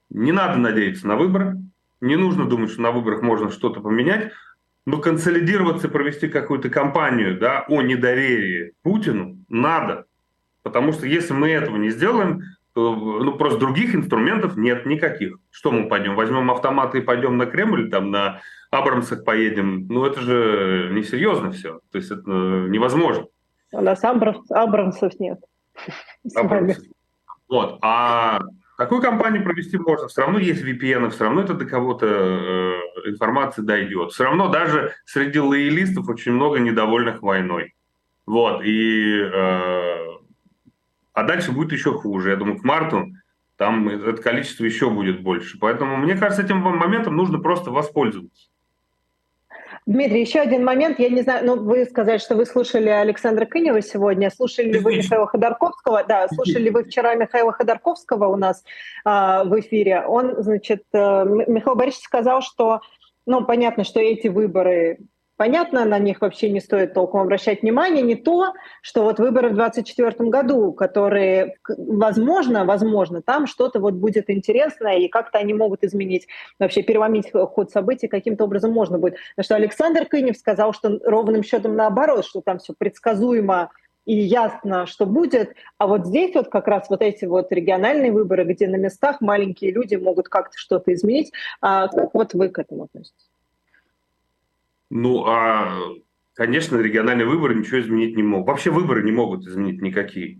не 0.10 0.31
надо 0.31 0.58
надеяться 0.58 1.08
на 1.08 1.15
выборы, 1.15 1.58
не 2.01 2.15
нужно 2.15 2.48
думать, 2.48 2.72
что 2.72 2.81
на 2.81 2.91
выборах 2.91 3.22
можно 3.22 3.50
что-то 3.50 3.81
поменять. 3.81 4.31
Но 4.86 4.98
консолидироваться 4.98 5.88
и 5.88 5.91
провести 5.91 6.29
какую-то 6.29 6.69
кампанию 6.69 7.38
да, 7.38 7.65
о 7.67 7.81
недоверии 7.81 8.74
Путину 8.81 9.38
надо. 9.48 10.05
Потому 10.63 10.93
что 10.93 11.05
если 11.05 11.34
мы 11.34 11.50
этого 11.50 11.77
не 11.77 11.89
сделаем, 11.89 12.41
то 12.74 12.96
ну, 12.96 13.34
просто 13.34 13.60
других 13.60 13.93
инструментов 13.93 14.55
нет 14.55 14.86
никаких. 14.86 15.38
Что 15.51 15.72
мы 15.72 15.88
пойдем? 15.88 16.15
Возьмем 16.15 16.50
автоматы 16.50 17.00
и 17.00 17.01
пойдем 17.01 17.38
на 17.38 17.46
Кремль, 17.46 17.89
там 17.89 18.10
на 18.10 18.41
Абрамсах 18.72 19.25
поедем. 19.25 19.88
Ну 19.89 20.05
это 20.05 20.22
же 20.22 20.89
несерьезно 20.93 21.51
все. 21.51 21.81
То 21.91 21.98
есть 21.98 22.10
это 22.10 22.29
невозможно. 22.69 23.25
У 23.72 23.81
нас 23.81 24.03
Абрамс, 24.03 24.50
Абрамсов 24.50 25.19
нет. 25.19 25.39
Вот. 27.48 27.79
А 27.81 28.41
Такую 28.79 29.01
кампанию 29.01 29.43
провести 29.43 29.77
можно. 29.77 30.07
Все 30.07 30.21
равно 30.21 30.39
есть 30.39 30.63
VPN, 30.63 31.09
все 31.09 31.25
равно 31.25 31.41
это 31.41 31.53
до 31.53 31.65
кого-то 31.65 32.05
э, 32.05 33.09
информация 33.09 33.65
дойдет. 33.65 34.13
Все 34.13 34.24
равно 34.24 34.48
даже 34.48 34.93
среди 35.03 35.38
лоялистов 35.38 36.07
очень 36.07 36.31
много 36.31 36.59
недовольных 36.59 37.21
войной. 37.21 37.75
Вот. 38.25 38.63
И, 38.63 39.19
э, 39.19 39.98
а 41.12 41.24
дальше 41.24 41.51
будет 41.51 41.74
еще 41.74 41.91
хуже. 41.91 42.29
Я 42.29 42.38
думаю, 42.38 42.57
к 42.57 42.63
марту 42.63 43.07
там 43.57 43.89
это 43.89 44.21
количество 44.21 44.63
еще 44.63 44.89
будет 44.89 45.24
больше. 45.24 45.59
Поэтому, 45.59 45.98
мне 45.98 46.15
кажется, 46.15 46.43
этим 46.43 46.59
моментом 46.59 47.17
нужно 47.17 47.39
просто 47.39 47.71
воспользоваться. 47.71 48.48
Дмитрий, 49.89 50.22
еще 50.22 50.39
один 50.41 50.63
момент. 50.63 51.00
Я 51.00 51.10
не 51.10 51.24
знаю, 51.24 51.43
ну, 51.48 51.63
вы 51.63 51.84
сказали, 51.86 52.19
что 52.19 52.36
вы 52.36 52.46
слушали 52.46 52.89
Александра 52.89 53.46
Кынева 53.46 53.81
сегодня. 53.81 54.29
Слушали 54.29 54.74
ли 54.74 54.79
вы 54.79 54.98
Михаила 54.98 55.25
Ходорковского? 55.25 56.03
Да, 56.08 56.27
слушали 56.27 56.65
ли 56.65 56.69
вы 56.69 56.84
вчера 56.84 57.15
Михаила 57.15 57.51
Ходорковского 57.51 58.27
у 58.27 58.36
нас 58.36 58.63
а, 59.03 59.43
в 59.46 59.60
эфире? 59.60 60.03
Он, 60.05 60.43
значит, 60.43 60.84
э, 60.93 61.25
Михаил 61.48 61.75
Борисович 61.75 62.05
сказал, 62.05 62.43
что, 62.43 62.81
ну, 63.25 63.43
понятно, 63.46 63.84
что 63.84 64.00
эти 64.00 64.27
выборы 64.27 65.00
Понятно, 65.39 65.86
на 65.86 66.00
них 66.00 66.19
вообще 66.19 66.50
не 66.50 66.60
стоит 66.60 66.93
толком 66.93 67.22
обращать 67.22 67.62
внимание. 67.62 68.03
Не 68.03 68.15
то, 68.15 68.51
что 68.81 69.03
вот 69.03 69.19
выборы 69.19 69.51
в 69.51 69.55
2024 69.55 70.29
году, 70.29 70.74
которые, 70.74 71.55
возможно, 71.77 72.65
возможно, 72.65 73.22
там 73.22 73.48
что-то 73.48 73.79
вот 73.79 73.93
будет 73.93 74.29
интересное, 74.29 74.98
и 74.98 75.08
как-то 75.08 75.38
они 75.38 75.53
могут 75.53 75.86
изменить, 75.86 76.27
вообще 76.60 76.84
переломить 76.84 77.31
ход 77.31 77.72
событий 77.72 78.10
каким-то 78.10 78.43
образом 78.43 78.74
можно 78.74 78.98
будет. 78.98 79.15
Потому 79.38 79.46
что 79.46 79.55
Александр 79.55 80.05
Кынев 80.08 80.36
сказал, 80.36 80.74
что 80.74 81.00
ровным 81.05 81.41
счетом 81.41 81.74
наоборот, 81.74 82.25
что 82.25 82.41
там 82.41 82.60
все 82.60 82.74
предсказуемо 82.77 83.72
и 84.03 84.15
ясно, 84.17 84.88
что 84.88 85.05
будет. 85.05 85.53
А 85.77 85.88
вот 85.88 86.05
здесь 86.05 86.36
вот 86.36 86.50
как 86.50 86.67
раз 86.67 86.89
вот 86.89 87.01
эти 87.01 87.24
вот 87.24 87.50
региональные 87.53 88.12
выборы, 88.12 88.43
где 88.43 88.67
на 88.67 88.75
местах 88.75 89.22
маленькие 89.22 89.72
люди 89.72 89.96
могут 89.96 90.27
как-то 90.27 90.58
что-то 90.58 90.93
изменить. 90.93 91.31
А 91.62 91.88
как 91.88 92.13
вот 92.13 92.34
вы 92.34 92.50
к 92.50 92.60
этому 92.60 92.84
относитесь? 92.84 93.28
Ну, 94.89 95.25
а, 95.27 95.77
конечно, 96.34 96.77
региональные 96.77 97.27
выборы 97.27 97.55
ничего 97.55 97.79
изменить 97.79 98.15
не 98.15 98.24
могут. 98.24 98.48
Вообще 98.48 98.72
выборы 98.72 99.03
не 99.03 99.12
могут 99.12 99.46
изменить 99.48 99.81
никакие. 99.81 100.39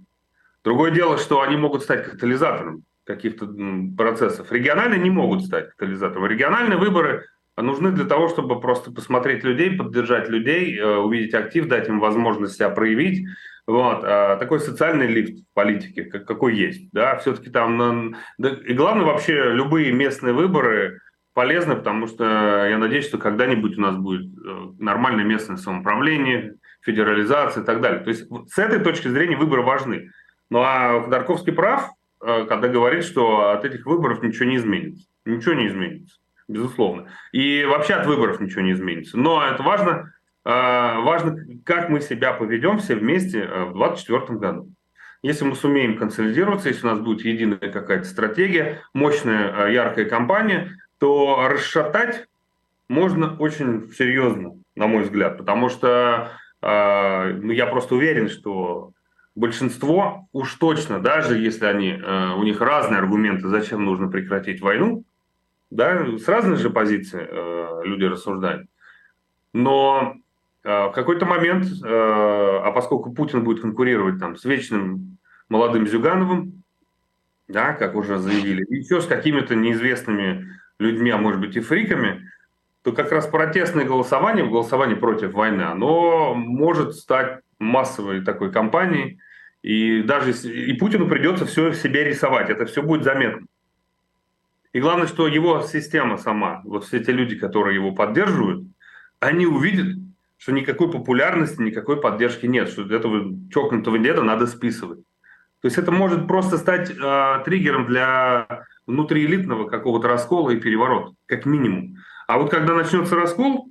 Другое 0.64 0.92
дело, 0.92 1.18
что 1.18 1.42
они 1.42 1.56
могут 1.56 1.84
стать 1.84 2.06
катализатором 2.06 2.84
каких-то 3.06 3.50
процессов. 3.98 4.52
Региональные 4.52 5.00
не 5.00 5.10
могут 5.10 5.44
стать 5.44 5.70
катализатором. 5.72 6.26
Региональные 6.26 6.78
выборы 6.78 7.26
нужны 7.58 7.92
для 7.92 8.06
того, 8.06 8.30
чтобы 8.30 8.60
просто 8.60 8.92
посмотреть 8.92 9.44
людей, 9.44 9.76
поддержать 9.76 10.30
людей, 10.30 10.78
э, 10.78 10.98
увидеть 10.98 11.34
актив, 11.34 11.68
дать 11.68 11.88
им 11.88 12.00
возможность 12.00 12.56
себя 12.56 12.70
проявить. 12.70 13.26
Вот. 13.68 14.04
А 14.04 14.38
такой 14.38 14.60
социальный 14.60 15.08
лифт 15.08 15.44
в 15.44 15.54
политике, 15.54 16.04
какой 16.04 16.56
есть. 16.56 16.90
Да? 16.92 17.18
Все-таки 17.18 17.50
там... 17.50 18.16
И 18.40 18.74
главное 18.74 19.06
вообще, 19.06 19.54
любые 19.54 19.92
местные 19.92 20.34
выборы, 20.34 21.02
полезно, 21.40 21.78
потому 21.78 22.06
что 22.06 22.26
я 22.68 22.78
надеюсь, 22.78 23.08
что 23.08 23.18
когда-нибудь 23.18 23.78
у 23.78 23.82
нас 23.82 23.96
будет 23.96 24.28
э, 24.46 24.72
нормальное 24.78 25.24
местное 25.24 25.56
самоуправление, 25.56 26.56
федерализация 26.82 27.64
и 27.64 27.66
так 27.66 27.80
далее. 27.80 28.02
То 28.02 28.10
есть 28.10 28.28
с 28.54 28.58
этой 28.58 28.82
точки 28.82 29.08
зрения 29.08 29.38
выборы 29.38 29.62
важны. 29.62 30.12
Ну 30.50 30.60
а 30.60 31.02
Ходорковский 31.02 31.54
прав, 31.54 31.92
э, 32.22 32.46
когда 32.46 32.68
говорит, 32.68 33.06
что 33.06 33.52
от 33.52 33.64
этих 33.64 33.86
выборов 33.86 34.22
ничего 34.22 34.50
не 34.50 34.58
изменится. 34.58 35.08
Ничего 35.24 35.54
не 35.54 35.68
изменится, 35.68 36.18
безусловно. 36.50 37.08
И 37.32 37.64
вообще 37.64 37.94
от 37.94 38.06
выборов 38.06 38.42
ничего 38.42 38.64
не 38.64 38.74
изменится. 38.74 39.18
Но 39.18 39.42
это 39.42 39.64
важно, 39.64 40.12
э, 40.44 40.50
важно 40.50 41.38
как 41.64 41.88
мы 41.88 42.02
себя 42.02 42.34
поведем 42.34 42.80
все 42.80 42.96
вместе 42.96 43.44
в 43.44 43.78
2024 43.78 44.40
году. 44.40 44.70
Если 45.22 45.46
мы 45.46 45.56
сумеем 45.56 45.98
консолидироваться, 45.98 46.68
если 46.68 46.86
у 46.86 46.90
нас 46.90 47.00
будет 47.00 47.24
единая 47.24 47.72
какая-то 47.72 48.04
стратегия, 48.04 48.82
мощная, 48.94 49.70
яркая 49.70 50.04
кампания, 50.04 50.72
то 51.00 51.48
расшатать 51.50 52.28
можно 52.88 53.36
очень 53.38 53.92
серьезно, 53.92 54.58
на 54.76 54.88
мой 54.88 55.04
взгляд, 55.04 55.38
потому 55.38 55.70
что 55.70 56.32
э, 56.62 57.34
ну, 57.34 57.52
я 57.52 57.66
просто 57.68 57.96
уверен, 57.96 58.30
что 58.30 58.92
большинство 59.36 60.28
уж 60.34 60.54
точно, 60.56 61.00
даже 61.00 61.38
если 61.38 61.66
они, 61.66 61.92
э, 61.92 62.34
у 62.34 62.44
них 62.44 62.62
разные 62.62 63.00
аргументы, 63.00 63.48
зачем 63.48 63.86
нужно 63.86 64.10
прекратить 64.10 64.62
войну, 64.62 65.04
да, 65.72 66.18
с 66.18 66.28
разной 66.28 66.58
же 66.58 66.70
позиции 66.70 67.26
э, 67.30 67.82
люди 67.84 68.06
рассуждают, 68.06 68.68
но 69.54 70.16
э, 70.64 70.88
в 70.88 70.92
какой-то 70.92 71.26
момент, 71.26 71.66
э, 71.66 71.88
а 71.88 72.72
поскольку 72.72 73.14
Путин 73.14 73.44
будет 73.44 73.62
конкурировать 73.62 74.20
там 74.20 74.36
с 74.36 74.44
вечным 74.46 75.18
молодым 75.48 75.88
Зюгановым, 75.88 76.64
да, 77.48 77.74
как 77.74 77.96
уже 77.96 78.18
заявили, 78.18 78.66
еще 78.70 79.02
с 79.02 79.06
какими-то 79.06 79.56
неизвестными 79.56 80.60
людьми, 80.80 81.12
а 81.12 81.18
может 81.18 81.40
быть 81.40 81.56
и 81.56 81.60
фриками, 81.60 82.30
то 82.82 82.94
как 82.94 83.12
раз 83.12 83.28
протестное 83.28 83.86
голосование, 83.86 84.46
голосование 84.46 84.96
против 84.96 85.34
войны, 85.34 85.64
оно 85.64 86.34
может 86.34 86.96
стать 86.96 87.42
массовой 87.60 88.22
такой 88.22 88.52
кампанией, 88.52 89.20
и 89.62 90.02
даже 90.02 90.32
и 90.32 90.74
Путину 90.74 91.08
придется 91.08 91.46
все 91.46 91.70
в 91.70 91.76
себе 91.76 92.06
рисовать, 92.06 92.50
это 92.50 92.66
все 92.66 92.82
будет 92.82 93.04
заметно. 93.04 93.46
И 94.72 94.80
главное, 94.80 95.08
что 95.08 95.28
его 95.28 95.62
система 95.64 96.18
сама, 96.18 96.62
вот 96.64 96.86
все 96.86 97.04
те 97.04 97.12
люди, 97.12 97.36
которые 97.36 97.76
его 97.76 97.92
поддерживают, 97.92 98.66
они 99.20 99.46
увидят, 99.46 99.98
что 100.38 100.54
никакой 100.54 100.90
популярности, 100.90 101.62
никакой 101.62 102.00
поддержки 102.00 102.46
нет, 102.46 102.70
что 102.70 102.84
этого 102.84 103.36
чокнутого 103.52 104.00
деда 104.00 104.24
надо 104.24 104.48
списывать. 104.48 105.00
То 105.62 105.66
есть 105.66 105.78
это 105.78 105.92
может 105.92 106.28
просто 106.28 106.58
стать 106.58 106.90
э, 106.90 107.42
триггером 107.44 107.88
для 107.88 108.66
внутриэлитного 108.90 109.70
какого-то 109.70 110.08
раскола 110.08 110.50
и 110.50 110.60
переворота, 110.60 111.14
как 111.28 111.46
минимум. 111.46 111.98
А 112.28 112.38
вот 112.38 112.50
когда 112.50 112.74
начнется 112.74 113.16
раскол, 113.16 113.70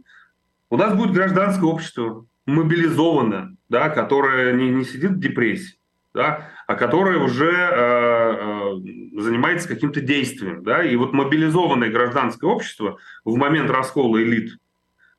у 0.71 0.77
нас 0.77 0.95
будет 0.95 1.13
гражданское 1.13 1.67
общество, 1.67 2.25
мобилизованное, 2.47 3.57
да, 3.69 3.89
которое 3.91 4.53
не, 4.53 4.71
не 4.71 4.85
сидит 4.85 5.13
в 5.13 5.19
депрессии, 5.19 5.79
да, 6.15 6.49
а 6.67 6.75
которое 6.75 7.19
уже 7.19 7.51
э, 7.51 8.37
э, 8.37 9.21
занимается 9.21 9.69
каким-то 9.69 10.01
действием. 10.01 10.63
Да, 10.63 10.85
и 10.85 10.95
вот 10.97 11.13
мобилизованное 11.13 11.91
гражданское 11.91 12.47
общество 12.47 12.99
в 13.25 13.37
момент 13.37 13.71
раскола 13.71 14.23
элит, 14.23 14.57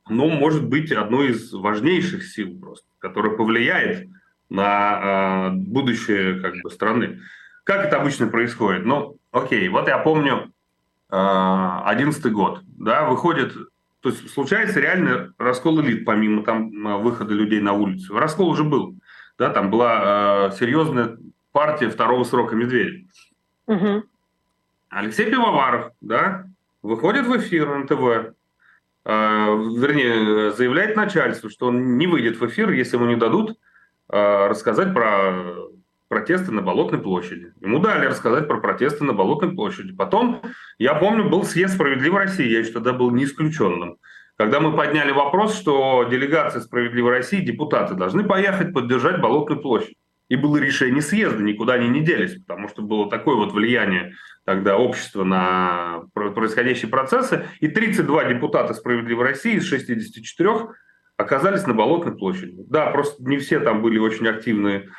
оно 0.05 0.27
может 0.27 0.65
быть 0.67 0.91
одной 0.91 1.31
из 1.31 1.51
важнейших 1.53 2.23
сил 2.23 2.57
просто, 2.59 2.87
которая 2.99 3.35
повлияет 3.35 4.07
на 4.49 5.51
э, 5.51 5.55
будущее 5.55 6.39
как 6.39 6.55
бы, 6.63 6.71
страны. 6.71 7.19
Как 7.63 7.85
это 7.85 8.01
обычно 8.01 8.27
происходит? 8.27 8.85
Ну, 8.85 9.18
окей, 9.31 9.67
вот 9.69 9.87
я 9.87 9.97
помню 9.97 10.51
э, 11.11 11.15
11 11.85 12.31
год, 12.31 12.61
да, 12.65 13.05
выходит, 13.09 13.53
то 14.01 14.09
есть 14.09 14.29
случается 14.31 14.79
реально 14.79 15.33
раскол 15.37 15.81
элит, 15.81 16.05
помимо 16.05 16.43
там 16.43 17.01
выхода 17.01 17.33
людей 17.33 17.61
на 17.61 17.73
улицу. 17.73 18.17
Раскол 18.17 18.49
уже 18.49 18.63
был, 18.63 18.95
да, 19.37 19.49
там 19.49 19.69
была 19.69 20.49
э, 20.49 20.55
серьезная 20.57 21.17
партия 21.51 21.89
второго 21.89 22.23
срока 22.23 22.55
Медведя. 22.55 23.05
Угу. 23.67 24.03
Алексей 24.89 25.29
Пивоваров, 25.29 25.91
да, 26.01 26.45
выходит 26.81 27.27
в 27.27 27.37
эфир 27.37 27.77
НТВ, 27.77 27.91
э, 27.91 28.31
вернее, 29.05 30.51
заявляет 30.51 30.95
начальству, 30.95 31.49
что 31.49 31.67
он 31.67 31.97
не 31.97 32.07
выйдет 32.07 32.39
в 32.39 32.47
эфир, 32.47 32.71
если 32.71 32.97
ему 32.97 33.05
не 33.05 33.15
дадут 33.15 33.57
э, 34.09 34.47
рассказать 34.47 34.93
про 34.93 35.69
протесты 36.09 36.51
на 36.51 36.61
Болотной 36.61 36.99
площади. 36.99 37.53
Ему 37.61 37.79
дали 37.79 38.07
рассказать 38.07 38.47
про 38.47 38.59
протесты 38.59 39.05
на 39.05 39.13
Болотной 39.13 39.55
площади. 39.55 39.95
Потом, 39.95 40.41
я 40.77 40.95
помню, 40.95 41.29
был 41.29 41.43
съезд 41.43 41.75
«Справедливой 41.75 42.25
России», 42.25 42.49
я 42.49 42.59
еще 42.59 42.71
тогда 42.73 42.93
был 42.93 43.11
не 43.11 43.23
исключенным. 43.23 43.97
Когда 44.35 44.59
мы 44.59 44.75
подняли 44.75 45.11
вопрос, 45.11 45.55
что 45.57 46.05
делегация 46.09 46.61
«Справедливой 46.61 47.11
России», 47.11 47.41
депутаты 47.41 47.93
должны 47.93 48.23
поехать 48.23 48.73
поддержать 48.73 49.21
Болотную 49.21 49.61
площадь. 49.61 49.95
И 50.29 50.35
было 50.35 50.57
решение 50.57 51.01
съезда, 51.01 51.41
никуда 51.41 51.73
они 51.73 51.89
не 51.89 52.01
делись, 52.01 52.39
потому 52.41 52.69
что 52.69 52.81
было 52.81 53.09
такое 53.09 53.35
вот 53.35 53.51
влияние 53.51 54.13
тогда 54.45 54.77
общества 54.77 55.23
на 55.23 56.03
происходящие 56.13 56.89
процессы. 56.89 57.45
И 57.59 57.67
32 57.67 58.25
депутата 58.25 58.73
«Справедливой 58.73 59.25
России» 59.25 59.55
из 59.55 59.65
64 59.65 60.69
оказались 61.17 61.67
на 61.67 61.73
Болотной 61.73 62.15
площади. 62.15 62.63
Да, 62.67 62.87
просто 62.91 63.23
не 63.23 63.37
все 63.37 63.59
там 63.59 63.81
были 63.81 63.99
очень 63.99 64.27
активные 64.27 64.89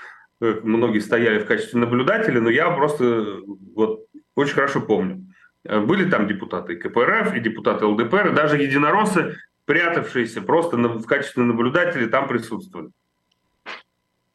многие 0.41 1.01
стояли 1.01 1.39
в 1.41 1.47
качестве 1.47 1.79
наблюдателей, 1.81 2.41
но 2.41 2.51
я 2.51 2.71
просто 2.71 3.41
вот 3.75 4.07
очень 4.35 4.55
хорошо 4.55 4.81
помню. 4.81 5.27
Были 5.65 6.09
там 6.09 6.27
депутаты 6.27 6.77
КПРФ, 6.77 7.35
и 7.35 7.41
депутаты 7.41 7.85
ЛДПР, 7.85 8.29
и 8.29 8.35
даже 8.35 8.57
единороссы, 8.57 9.37
прятавшиеся 9.67 10.41
просто 10.41 10.77
в 10.77 11.07
качестве 11.07 11.43
наблюдателей, 11.43 12.07
там 12.07 12.27
присутствовали. 12.27 12.91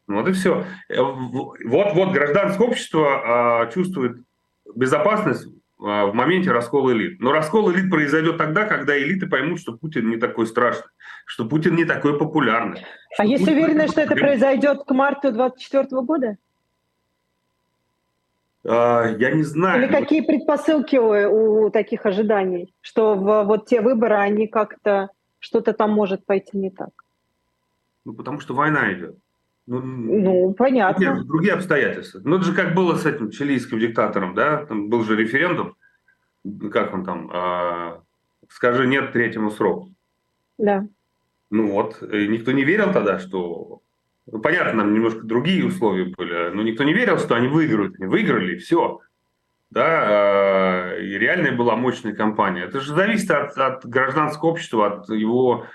Вот 0.07 0.27
и 0.27 0.33
все. 0.33 0.65
Вот, 0.89 1.93
вот 1.93 2.13
гражданское 2.13 2.67
общество 2.67 3.63
а, 3.63 3.71
чувствует 3.71 4.17
безопасность 4.75 5.47
в 5.77 6.11
моменте 6.13 6.51
раскола 6.51 6.91
элит. 6.93 7.19
Но 7.19 7.31
раскол 7.31 7.71
элит 7.71 7.89
произойдет 7.89 8.37
тогда, 8.37 8.65
когда 8.65 8.97
элиты 8.97 9.27
поймут, 9.27 9.59
что 9.59 9.73
Путин 9.73 10.09
не 10.09 10.17
такой 10.17 10.47
страшный, 10.47 10.89
что 11.25 11.45
Путин 11.45 11.75
не 11.75 11.85
такой 11.85 12.17
популярный. 12.17 12.85
А 13.17 13.25
есть 13.25 13.47
уверенность, 13.47 13.91
что 13.91 14.01
это 14.01 14.15
произойдет 14.15 14.83
к 14.85 14.91
марту 14.91 15.31
2024 15.31 16.01
года? 16.01 16.37
А, 18.67 19.05
я 19.19 19.31
не 19.31 19.43
знаю. 19.43 19.83
Или 19.83 19.91
какие 19.91 20.21
предпосылки 20.21 20.95
у, 20.95 21.65
у 21.65 21.69
таких 21.69 22.05
ожиданий, 22.05 22.73
что 22.81 23.15
в, 23.15 23.43
вот 23.43 23.67
те 23.67 23.81
выборы, 23.81 24.15
они 24.15 24.47
как-то 24.47 25.09
что-то 25.39 25.73
там 25.73 25.91
может 25.91 26.25
пойти 26.25 26.57
не 26.57 26.71
так? 26.71 26.89
Ну, 28.05 28.13
потому 28.13 28.39
что 28.39 28.53
война 28.53 28.91
идет. 28.93 29.17
Ну, 29.67 29.81
ну 29.81 30.53
понятно. 30.53 31.01
Нет, 31.01 31.25
другие 31.25 31.53
обстоятельства. 31.53 32.21
Ну, 32.23 32.37
это 32.37 32.45
же 32.45 32.53
как 32.53 32.75
было 32.75 32.95
с 32.95 33.05
этим 33.05 33.31
чилийским 33.31 33.79
диктатором, 33.79 34.35
да? 34.35 34.65
Там 34.65 34.89
был 34.89 35.03
же 35.03 35.15
референдум, 35.15 35.75
как 36.71 36.93
он 36.93 37.03
там, 37.03 37.29
а, 37.33 38.01
скажи 38.49 38.85
нет 38.85 39.11
третьему 39.11 39.49
сроку. 39.49 39.89
Да. 40.57 40.87
Ну 41.49 41.71
вот, 41.71 42.01
и 42.01 42.27
никто 42.27 42.51
не 42.51 42.63
верил 42.63 42.91
тогда, 42.91 43.19
что... 43.19 43.81
Ну, 44.27 44.39
понятно, 44.39 44.83
нам 44.83 44.93
немножко 44.93 45.21
другие 45.21 45.65
условия 45.65 46.05
были, 46.05 46.49
но 46.49 46.63
никто 46.63 46.83
не 46.83 46.93
верил, 46.93 47.19
что 47.19 47.35
они 47.35 47.47
выиграют. 47.47 47.95
Они 47.99 48.07
выиграли, 48.07 48.57
все. 48.57 49.01
Да, 49.71 49.85
а, 49.87 50.97
и 50.99 51.17
реальная 51.17 51.51
была 51.51 51.75
мощная 51.75 52.13
кампания. 52.13 52.63
Это 52.63 52.81
же 52.81 52.93
зависит 52.93 53.31
от, 53.31 53.57
от 53.57 53.85
гражданского 53.85 54.49
общества, 54.49 54.87
от 54.87 55.09
его 55.09 55.65
Э, 55.65 55.67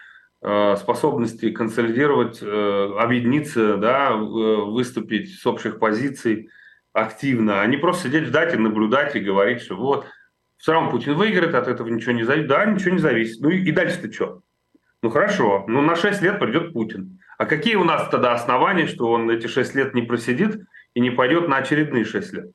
способности 0.42 1.50
консолидировать, 1.50 2.38
э, 2.42 2.92
объединиться, 2.98 3.76
да, 3.76 4.14
выступить 4.14 5.38
с 5.38 5.46
общих 5.46 5.79
позиций 5.79 6.48
активно, 6.92 7.61
а 7.61 7.66
не 7.66 7.76
просто 7.76 8.09
сидеть 8.09 8.24
ждать 8.24 8.55
и 8.55 8.59
наблюдать 8.59 9.14
и 9.16 9.20
говорить, 9.20 9.62
что 9.62 9.76
вот, 9.76 10.07
все 10.57 10.72
равно 10.72 10.90
Путин 10.90 11.14
выиграет, 11.14 11.55
от 11.55 11.68
этого 11.68 11.88
ничего 11.88 12.12
не 12.12 12.24
зависит. 12.24 12.48
Да, 12.48 12.64
ничего 12.66 12.92
не 12.92 12.98
зависит. 12.98 13.40
Ну 13.40 13.48
и 13.50 13.70
дальше-то 13.70 14.12
что? 14.12 14.42
Ну 15.03 15.09
хорошо, 15.09 15.64
ну 15.66 15.81
на 15.81 15.96
6 15.96 16.20
лет 16.20 16.38
придет 16.38 16.74
Путин. 16.74 17.18
А 17.38 17.46
какие 17.46 17.76
у 17.76 17.85
нас 17.85 18.09
тогда 18.11 18.35
основания, 18.35 18.87
что 18.87 19.11
он 19.11 19.31
эти 19.31 19.46
6 19.46 19.74
лет 19.74 19.94
не 19.94 20.03
просидит 20.03 20.62
и 20.92 21.00
не 21.00 21.11
пойдет 21.11 21.48
на 21.48 21.57
очередные 21.57 22.05
6 22.05 22.33
лет? 22.35 22.50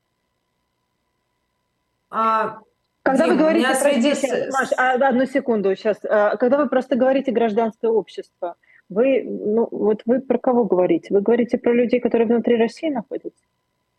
А, 2.08 2.60
когда 3.06 3.24
Дим, 3.24 3.34
вы 3.34 3.40
говорите, 3.40 3.68
простите, 3.80 4.50
Маш, 4.50 4.68
а, 4.76 4.94
одну 4.94 5.26
секунду 5.26 5.76
сейчас, 5.76 5.98
а, 6.04 6.36
когда 6.36 6.58
вы 6.58 6.68
просто 6.68 6.96
говорите 6.96 7.30
гражданское 7.30 7.88
общество, 7.88 8.56
вы, 8.88 9.22
ну, 9.22 9.68
вот 9.70 10.02
вы 10.06 10.20
про 10.20 10.38
кого 10.38 10.64
говорите? 10.64 11.14
Вы 11.14 11.20
говорите 11.20 11.56
про 11.56 11.72
людей, 11.72 12.00
которые 12.00 12.26
внутри 12.26 12.56
России 12.56 12.90
находятся? 12.90 13.44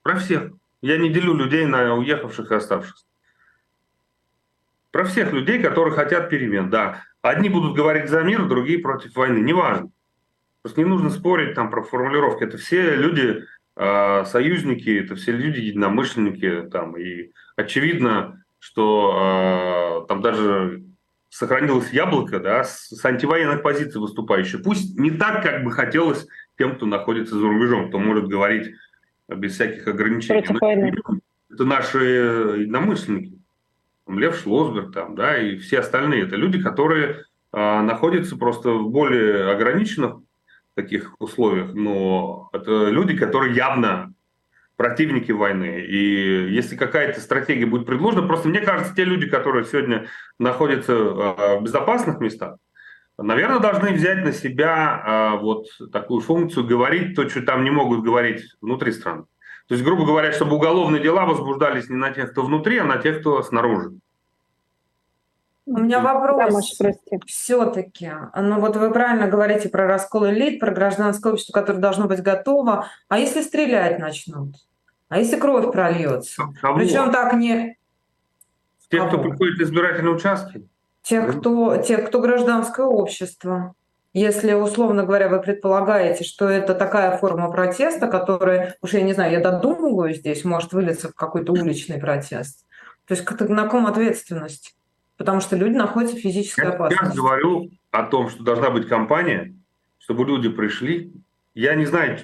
Про 0.04 0.18
всех. 0.18 0.52
Я 0.82 0.98
не 0.98 1.10
делю 1.10 1.34
людей 1.34 1.66
на 1.66 1.96
уехавших 1.96 2.52
и 2.52 2.56
оставшихся. 2.56 3.06
Про 4.92 5.06
всех 5.06 5.32
людей, 5.32 5.62
которые 5.62 5.94
хотят 5.94 6.30
перемен, 6.30 6.70
да. 6.70 7.04
Одни 7.22 7.48
будут 7.48 7.78
говорить 7.78 8.10
за 8.10 8.24
мир, 8.24 8.46
другие 8.46 8.80
против 8.80 9.16
войны, 9.16 9.40
неважно. 9.40 9.90
Просто 10.64 10.82
не 10.82 10.86
нужно 10.86 11.10
спорить 11.12 11.56
там 11.56 11.70
про 11.70 11.82
формулировки. 11.82 12.44
Это 12.44 12.58
все 12.58 12.96
люди, 12.96 13.44
э, 13.78 14.26
союзники, 14.26 15.02
это 15.02 15.16
все 15.16 15.32
люди 15.32 15.60
единомышленники. 15.60 16.68
Там, 16.70 16.98
и 16.98 17.32
очевидно, 17.56 18.44
что 18.68 20.04
э, 20.04 20.08
там 20.10 20.22
даже 20.22 20.84
сохранилось 21.30 21.94
яблоко, 21.94 22.40
да, 22.40 22.66
с, 22.66 22.90
с 22.90 23.06
антивоенной 23.06 23.60
позиции 23.60 23.98
выступающей. 23.98 24.60
Пусть 24.60 25.00
не 25.00 25.10
так, 25.10 25.42
как 25.42 25.64
бы 25.64 25.72
хотелось 25.72 26.28
тем, 26.58 26.76
кто 26.76 26.86
находится 26.86 27.38
за 27.38 27.48
рубежом, 27.48 27.88
кто 27.88 27.98
может 27.98 28.28
говорить 28.28 28.74
без 29.30 29.54
всяких 29.54 29.88
ограничений. 29.88 30.44
Это 31.50 31.64
наши 31.64 31.98
единомышленники. 32.60 33.40
Лев 34.08 34.38
Шлосберг 34.38 34.94
там, 34.94 35.16
да, 35.16 35.38
и 35.38 35.58
все 35.58 35.80
остальные. 35.80 36.24
Это 36.24 36.36
люди, 36.36 36.62
которые 36.62 37.24
э, 37.54 37.82
находятся 37.82 38.38
просто 38.38 38.72
в 38.72 38.90
более 38.90 39.50
ограниченных 39.50 40.18
таких 40.76 41.16
условиях, 41.20 41.74
но 41.74 42.50
это 42.52 42.90
люди, 42.90 43.18
которые 43.18 43.56
явно 43.56 44.14
противники 44.78 45.32
войны. 45.32 45.82
И 45.82 46.54
если 46.54 46.78
какая-то 46.78 47.20
стратегия 47.20 47.66
будет 47.66 47.86
предложена, 47.86 48.26
просто 48.26 48.48
мне 48.48 48.62
кажется, 48.62 48.96
те 48.96 49.04
люди, 49.04 49.28
которые 49.28 49.66
сегодня 49.66 50.08
находятся 50.40 50.94
а, 50.94 51.58
в 51.60 51.64
безопасных 51.64 52.20
местах, 52.20 52.58
наверное, 53.18 53.60
должны 53.60 53.92
взять 53.92 54.24
на 54.24 54.32
себя 54.32 55.02
а, 55.04 55.36
вот 55.36 55.66
такую 55.92 56.22
функцию 56.22 56.66
говорить 56.66 57.16
то, 57.16 57.28
что 57.28 57.42
там 57.42 57.64
не 57.64 57.72
могут 57.72 58.04
говорить 58.04 58.44
внутри 58.62 58.92
страны. 58.92 59.24
То 59.68 59.74
есть, 59.74 59.84
грубо 59.84 60.06
говоря, 60.06 60.32
чтобы 60.32 60.56
уголовные 60.56 61.02
дела 61.02 61.26
возбуждались 61.26 61.90
не 61.90 61.98
на 61.98 62.12
тех, 62.12 62.32
кто 62.32 62.44
внутри, 62.44 62.78
а 62.78 62.86
на 62.86 62.98
тех, 62.98 63.20
кто 63.20 63.42
снаружи. 63.44 63.92
У 65.66 65.80
меня 65.80 66.00
вопрос 66.00 66.54
да, 66.80 66.90
все-таки. 67.26 68.10
Ну 68.34 68.62
вот 68.62 68.78
вы 68.78 68.90
правильно 68.90 69.28
говорите 69.28 69.68
про 69.68 69.86
раскол 69.86 70.30
элит, 70.30 70.62
про 70.62 70.72
гражданское 70.72 71.34
общество, 71.34 71.52
которое 71.52 71.80
должно 71.80 72.08
быть 72.08 72.22
готово. 72.22 72.88
А 73.10 73.20
если 73.20 73.42
стрелять 73.42 74.00
начнут? 74.00 74.56
А 75.10 75.20
если 75.20 75.38
кровь 75.38 75.72
прольется? 75.72 76.44
Кого? 76.62 76.80
Причем 76.80 77.12
так 77.12 77.34
не... 77.34 77.78
Те, 78.90 79.06
кто 79.06 79.18
приходит 79.18 79.58
в 79.58 79.64
избирательные 79.64 80.16
участки? 80.16 80.68
Те, 81.02 81.22
кто, 81.22 81.78
те, 81.78 81.98
кто 81.98 82.20
гражданское 82.20 82.86
общество. 82.86 83.74
Если, 84.14 84.54
условно 84.54 85.04
говоря, 85.04 85.30
вы 85.30 85.40
предполагаете, 85.40 86.24
что 86.24 86.50
это 86.50 86.74
такая 86.74 87.18
форма 87.18 87.52
протеста, 87.52 88.08
которая, 88.08 88.76
уж 88.82 88.94
я 88.94 89.02
не 89.02 89.14
знаю, 89.14 89.32
я 89.32 89.40
додумываю 89.40 90.14
здесь, 90.14 90.44
может 90.44 90.74
вылиться 90.74 91.10
в 91.10 91.16
какой-то 91.16 91.52
уличный 91.52 92.00
протест. 92.00 92.66
То 93.06 93.14
есть 93.14 93.30
на 93.42 93.68
ком 93.68 93.86
ответственность? 93.86 94.76
Потому 95.18 95.40
что 95.40 95.56
люди 95.56 95.76
находятся 95.76 96.16
в 96.16 96.20
физической 96.20 96.66
я 96.66 96.72
опасности. 96.72 97.16
Я 97.16 97.22
говорю 97.22 97.70
о 97.92 98.04
том, 98.04 98.30
что 98.30 98.44
должна 98.44 98.70
быть 98.70 98.88
компания, 98.88 99.56
чтобы 99.98 100.26
люди 100.26 100.50
пришли. 100.50 101.14
Я 101.54 101.76
не 101.76 101.86
знаю, 101.86 102.18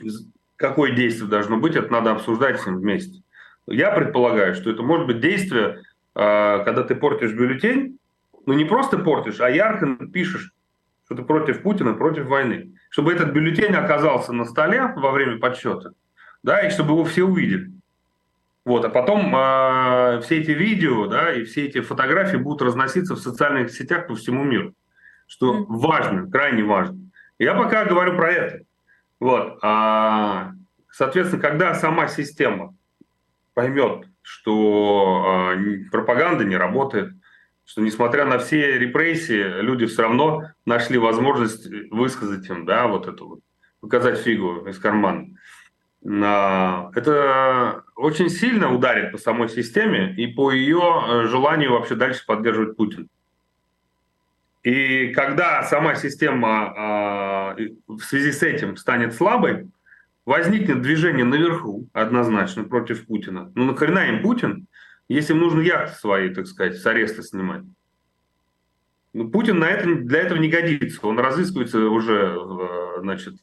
какое 0.56 0.92
действие 0.92 1.30
должно 1.30 1.58
быть, 1.58 1.76
это 1.76 1.92
надо 1.92 2.12
обсуждать 2.12 2.66
ним 2.66 2.78
вместе. 2.78 3.22
Я 3.68 3.92
предполагаю, 3.92 4.56
что 4.56 4.70
это 4.70 4.84
может 4.84 5.08
быть 5.08 5.20
действие, 5.20 5.82
а, 6.16 6.60
когда 6.64 6.84
ты 6.84 6.96
портишь 6.96 7.34
бюллетень, 7.34 7.98
ну 8.46 8.54
не 8.54 8.66
просто 8.66 8.98
портишь, 8.98 9.40
а 9.40 9.50
ярко 9.50 9.96
пишешь 10.12 10.54
что 11.06 11.16
ты 11.16 11.24
против 11.24 11.62
Путина, 11.62 11.94
против 11.94 12.26
войны. 12.26 12.74
Чтобы 12.90 13.14
этот 13.14 13.32
бюллетень 13.32 13.76
оказался 13.76 14.34
на 14.34 14.46
столе 14.46 14.94
во 14.96 15.12
время 15.12 15.40
подсчета, 15.40 15.94
да, 16.44 16.62
и 16.62 16.70
чтобы 16.70 16.94
его 16.94 17.04
все 17.04 17.24
увидели. 17.24 17.72
Вот, 18.66 18.86
а 18.86 18.90
потом 18.90 19.36
э, 19.36 20.22
все 20.22 20.40
эти 20.40 20.52
видео, 20.52 21.08
да, 21.08 21.34
и 21.34 21.44
все 21.44 21.66
эти 21.66 21.82
фотографии 21.82 22.38
будут 22.38 22.62
разноситься 22.62 23.16
в 23.16 23.20
социальных 23.20 23.72
сетях 23.72 24.08
по 24.08 24.16
всему 24.16 24.44
миру, 24.44 24.74
что 25.28 25.66
важно, 25.68 26.30
крайне 26.32 26.64
важно. 26.64 26.98
Я 27.40 27.56
пока 27.56 27.84
говорю 27.84 28.16
про 28.16 28.32
это. 28.32 28.60
Вот, 29.24 29.60
а, 29.62 30.52
соответственно, 30.92 31.42
когда 31.42 31.74
сама 31.76 32.10
система 32.10 32.76
поймет, 33.54 34.06
что 34.22 35.54
э, 35.56 35.90
пропаганда 35.90 36.44
не 36.44 36.58
работает, 36.58 37.14
что 37.64 37.80
несмотря 37.80 38.26
на 38.26 38.38
все 38.38 38.78
репрессии, 38.78 39.62
люди 39.62 39.86
все 39.86 40.02
равно 40.02 40.50
нашли 40.66 40.98
возможность 40.98 41.70
высказать 41.90 42.50
им, 42.50 42.66
да, 42.66 42.88
вот 42.88 43.08
эту 43.08 43.30
вот, 43.30 43.40
показать 43.80 44.20
фигу 44.20 44.68
из 44.68 44.78
кармана. 44.78 45.30
Это 46.04 47.84
очень 47.96 48.28
сильно 48.28 48.76
ударит 48.76 49.14
по 49.14 49.18
самой 49.18 49.48
системе 49.48 50.14
и 50.18 50.28
по 50.28 50.52
ее 50.52 50.82
э, 50.82 51.28
желанию 51.28 51.72
вообще 51.72 51.96
дальше 51.96 52.26
поддерживать 52.26 52.76
Путин. 52.76 53.08
И 54.64 55.08
когда 55.14 55.64
сама 55.64 55.96
система 55.96 56.74
а, 56.76 57.56
в 57.88 58.00
связи 58.00 58.32
с 58.32 58.42
этим 58.44 58.78
станет 58.78 59.14
слабой, 59.14 59.68
возникнет 60.26 60.82
движение 60.82 61.26
наверху 61.26 61.90
однозначно 61.92 62.64
против 62.64 63.06
Путина. 63.06 63.52
Ну 63.56 63.66
нахрена 63.66 64.08
им 64.08 64.22
Путин, 64.22 64.68
если 65.10 65.34
им 65.34 65.42
нужно 65.42 65.60
яхты 65.60 66.00
свои, 66.00 66.34
так 66.34 66.48
сказать, 66.48 66.78
с 66.78 66.86
ареста 66.86 67.24
снимать. 67.24 67.64
Ну, 69.12 69.30
Путин 69.30 69.60
на 69.60 69.66
это, 69.66 69.94
для 69.96 70.22
этого 70.22 70.40
не 70.40 70.48
годится. 70.48 71.06
Он 71.06 71.20
разыскивается 71.20 71.80
уже, 71.90 72.36
э, 72.36 73.02
значит, 73.02 73.36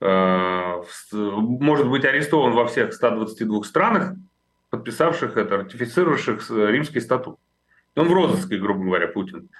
э, 0.00 0.82
может 1.12 1.88
быть 1.88 2.04
арестован 2.04 2.52
во 2.52 2.66
всех 2.66 2.92
122 2.94 3.62
странах, 3.64 4.14
подписавших 4.70 5.36
это, 5.36 5.58
ратифицировавших 5.58 6.50
римский 6.50 7.00
статут. 7.00 7.38
Он 7.94 8.08
в 8.08 8.12
розыске, 8.12 8.56
грубо 8.56 8.82
говоря, 8.82 9.06
Путин. 9.06 9.50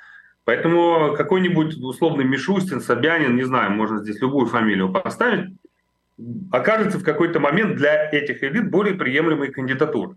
Поэтому 0.44 1.14
какой-нибудь 1.16 1.76
условный 1.76 2.24
Мишустин, 2.24 2.80
Собянин, 2.80 3.35
не 3.37 3.44
знаю, 3.44 3.70
можно 3.70 3.98
здесь 3.98 4.20
любую 4.20 4.46
фамилию 4.46 4.92
поставить, 4.92 5.54
окажется 6.52 6.98
в 6.98 7.04
какой-то 7.04 7.40
момент 7.40 7.76
для 7.76 8.11
этих 8.11 8.42
элит 8.42 8.70
более 8.70 8.94
приемлемой 8.94 9.50
кандидатурой. 9.50 10.16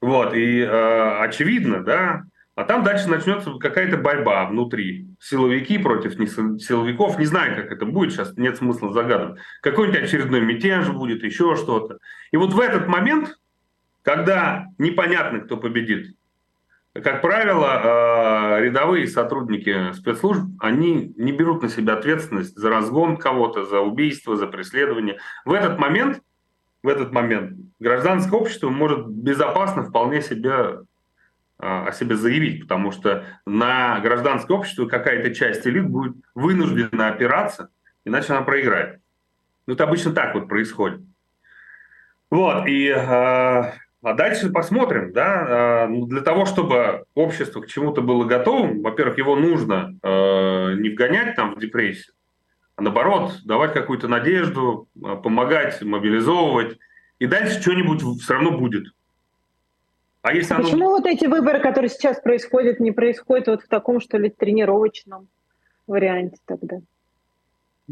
Вот, 0.00 0.34
и 0.34 0.60
э, 0.60 1.18
очевидно, 1.20 1.84
да, 1.84 2.24
а 2.54 2.64
там 2.64 2.82
дальше 2.82 3.08
начнется 3.08 3.52
какая-то 3.52 3.96
борьба 3.96 4.44
внутри. 4.46 5.06
Силовики 5.20 5.78
против 5.78 6.14
силовиков. 6.14 7.18
Не 7.18 7.24
знаю, 7.24 7.56
как 7.56 7.72
это 7.72 7.86
будет, 7.86 8.12
сейчас 8.12 8.36
нет 8.36 8.58
смысла 8.58 8.92
загадывать. 8.92 9.40
Какой-нибудь 9.62 10.02
очередной 10.02 10.40
мятеж 10.42 10.88
будет, 10.88 11.22
еще 11.22 11.56
что-то. 11.56 11.98
И 12.30 12.36
вот 12.36 12.52
в 12.52 12.60
этот 12.60 12.88
момент, 12.88 13.38
когда 14.02 14.66
непонятно, 14.76 15.40
кто 15.40 15.56
победит, 15.56 16.14
как 16.92 17.22
правило, 17.22 18.58
э, 18.58 18.62
рядовые 18.62 19.06
сотрудники 19.06 19.92
спецслужб, 19.92 20.42
они 20.60 21.14
не 21.16 21.32
берут 21.32 21.62
на 21.62 21.68
себя 21.68 21.94
ответственность 21.94 22.56
за 22.56 22.68
разгон 22.68 23.16
кого-то, 23.16 23.64
за 23.64 23.80
убийство, 23.80 24.36
за 24.36 24.46
преследование. 24.46 25.18
В 25.44 25.52
этот 25.52 25.78
момент 25.78 26.20
в 26.82 26.88
этот 26.88 27.12
момент 27.12 27.56
гражданское 27.78 28.36
общество 28.36 28.68
может 28.68 29.06
безопасно 29.06 29.84
вполне 29.84 30.20
себе 30.20 30.80
а, 31.58 31.86
о 31.86 31.92
себе 31.92 32.16
заявить, 32.16 32.62
потому 32.62 32.90
что 32.90 33.24
на 33.46 34.00
гражданское 34.00 34.52
общество 34.52 34.86
какая-то 34.86 35.32
часть 35.32 35.66
элит 35.66 35.86
будет 35.88 36.16
вынуждена 36.34 37.08
опираться, 37.08 37.68
иначе 38.04 38.32
она 38.32 38.42
проиграет. 38.42 39.00
Ну, 39.66 39.74
это 39.74 39.84
обычно 39.84 40.12
так 40.12 40.34
вот 40.34 40.48
происходит. 40.48 41.02
Вот, 42.30 42.66
и 42.66 42.90
а, 42.90 43.74
а 44.02 44.14
дальше 44.14 44.50
посмотрим, 44.50 45.12
да, 45.12 45.86
ну, 45.88 46.06
для 46.06 46.22
того, 46.22 46.44
чтобы 46.44 47.04
общество 47.14 47.60
к 47.60 47.68
чему-то 47.68 48.02
было 48.02 48.24
готовым, 48.24 48.82
во-первых, 48.82 49.16
его 49.18 49.36
нужно 49.36 49.96
э, 50.02 50.74
не 50.74 50.90
вгонять 50.90 51.36
там 51.36 51.54
в 51.54 51.60
депрессию, 51.60 52.14
а 52.74 52.82
наоборот, 52.82 53.38
давать 53.44 53.72
какую-то 53.72 54.08
надежду, 54.08 54.88
а, 55.04 55.16
помогать, 55.16 55.80
мобилизовывать, 55.82 56.78
и 57.20 57.26
дальше 57.26 57.60
что-нибудь 57.60 58.02
все 58.20 58.34
равно 58.34 58.58
будет. 58.58 58.86
А 60.22 60.32
если 60.32 60.54
оно... 60.54 60.64
Почему 60.64 60.88
вот 60.90 61.06
эти 61.06 61.26
выборы, 61.26 61.60
которые 61.60 61.88
сейчас 61.88 62.20
происходят, 62.20 62.80
не 62.80 62.90
происходят 62.90 63.46
вот 63.46 63.62
в 63.62 63.68
таком, 63.68 64.00
что 64.00 64.18
ли, 64.18 64.30
тренировочном 64.30 65.28
варианте 65.86 66.38
тогда? 66.46 66.78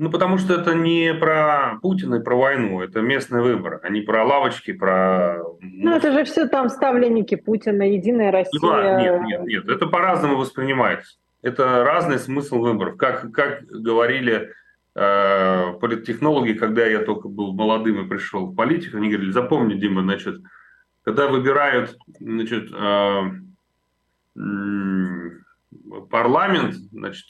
Ну, 0.03 0.11
потому 0.11 0.39
что 0.39 0.55
это 0.55 0.73
не 0.75 1.13
про 1.13 1.79
Путина 1.83 2.15
и 2.15 2.23
про 2.23 2.35
войну, 2.35 2.81
это 2.81 3.03
местный 3.03 3.43
выбор, 3.43 3.81
а 3.83 3.91
не 3.91 4.01
про 4.01 4.25
лавочки, 4.25 4.73
про... 4.73 5.43
Ну, 5.61 5.95
это 5.95 6.11
же 6.13 6.25
все 6.25 6.49
там 6.49 6.71
ставленники 6.71 7.35
Путина, 7.35 7.83
Единая 7.83 8.33
Россия. 8.33 8.59
Да, 8.63 8.99
нет, 8.99 9.21
нет, 9.27 9.45
нет, 9.45 9.69
это 9.69 9.87
по-разному 9.87 10.39
воспринимается. 10.39 11.19
Это 11.43 11.85
разный 11.85 12.19
смысл 12.19 12.61
выборов. 12.61 12.97
Как, 12.97 13.31
как 13.31 13.67
говорили 13.67 14.49
э, 14.95 15.73
политтехнологи, 15.79 16.55
когда 16.55 16.87
я 16.87 17.01
только 17.01 17.29
был 17.29 17.53
молодым 17.53 18.03
и 18.03 18.09
пришел 18.09 18.47
в 18.47 18.55
политику, 18.55 18.97
они 18.97 19.11
говорили, 19.11 19.33
запомни, 19.33 19.75
Дима, 19.75 20.01
значит, 20.01 20.41
когда 21.05 21.27
выбирают 21.27 21.99
значит, 22.19 22.71
э, 22.73 23.21
парламент, 26.09 26.75
значит, 26.91 27.27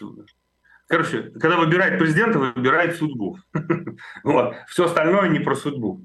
короче, 0.90 1.30
когда 1.40 1.56
выбирает 1.56 1.98
президента, 1.98 2.38
выбирает 2.38 2.96
судьбу. 2.96 3.38
вот. 4.24 4.56
Все 4.68 4.84
остальное 4.84 5.28
не 5.28 5.38
про 5.38 5.54
судьбу. 5.54 6.02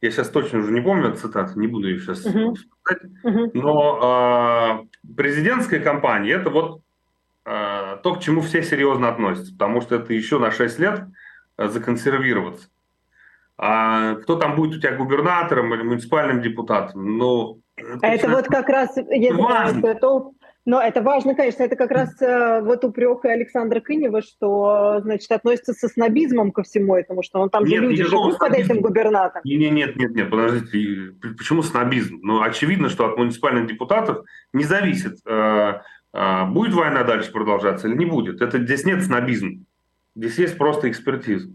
Я 0.00 0.10
сейчас 0.10 0.30
точно 0.30 0.60
уже 0.60 0.72
не 0.72 0.80
помню 0.80 1.14
цитату, 1.14 1.58
не 1.58 1.66
буду 1.66 1.88
ее 1.88 1.98
сейчас 1.98 2.24
uh-huh. 2.24 2.54
Uh-huh. 3.24 3.50
Но 3.52 4.86
э, 5.04 5.12
президентская 5.16 5.80
кампания 5.80 6.34
это 6.34 6.50
вот 6.50 6.82
э, 7.44 7.96
то, 8.02 8.14
к 8.14 8.20
чему 8.20 8.40
все 8.42 8.62
серьезно 8.62 9.08
относятся, 9.08 9.52
потому 9.52 9.80
что 9.80 9.96
это 9.96 10.14
еще 10.14 10.38
на 10.38 10.52
6 10.52 10.78
лет 10.78 11.02
э, 11.56 11.68
законсервироваться. 11.68 12.68
А 13.56 14.14
кто 14.14 14.36
там 14.36 14.54
будет 14.54 14.76
у 14.76 14.80
тебя 14.80 14.94
губернатором 14.94 15.74
или 15.74 15.82
муниципальным 15.82 16.42
депутатом? 16.42 17.18
Ну, 17.18 17.60
это, 17.74 17.98
а 18.02 18.06
это 18.06 18.28
вот 18.28 18.46
как 18.46 18.68
раз, 18.68 18.96
если 18.96 19.32
важно. 19.32 19.94
то, 19.96 20.32
но 20.68 20.82
это 20.82 21.00
важно, 21.00 21.34
конечно, 21.34 21.62
это 21.62 21.76
как 21.76 21.90
раз 21.90 22.20
э, 22.20 22.60
вот 22.60 22.84
упрек 22.84 23.24
Александра 23.24 23.80
Кынева, 23.80 24.20
что, 24.20 25.00
значит, 25.00 25.32
относится 25.32 25.72
со 25.72 25.88
снобизмом 25.88 26.50
ко 26.50 26.62
всему 26.62 26.94
этому, 26.94 27.22
что 27.22 27.40
он 27.40 27.48
там 27.48 27.64
нет, 27.64 27.78
же 27.78 27.88
люди 27.88 28.04
живут 28.04 28.38
под 28.38 28.52
этим 28.52 28.82
губернатором. 28.82 29.40
Нет, 29.44 29.72
нет, 29.72 29.96
нет, 29.96 30.14
нет, 30.14 30.28
подождите, 30.28 31.14
почему 31.38 31.62
снобизм? 31.62 32.18
Ну, 32.20 32.42
очевидно, 32.42 32.90
что 32.90 33.06
от 33.06 33.16
муниципальных 33.16 33.66
депутатов 33.66 34.26
не 34.52 34.64
зависит, 34.64 35.16
э, 35.24 35.80
э, 36.12 36.44
будет 36.48 36.74
война 36.74 37.02
дальше 37.02 37.32
продолжаться 37.32 37.88
или 37.88 37.96
не 37.96 38.04
будет. 38.04 38.42
Это 38.42 38.58
здесь 38.58 38.84
нет 38.84 39.02
снобизма, 39.02 39.60
здесь 40.16 40.36
есть 40.36 40.58
просто 40.58 40.90
экспертиза. 40.90 41.48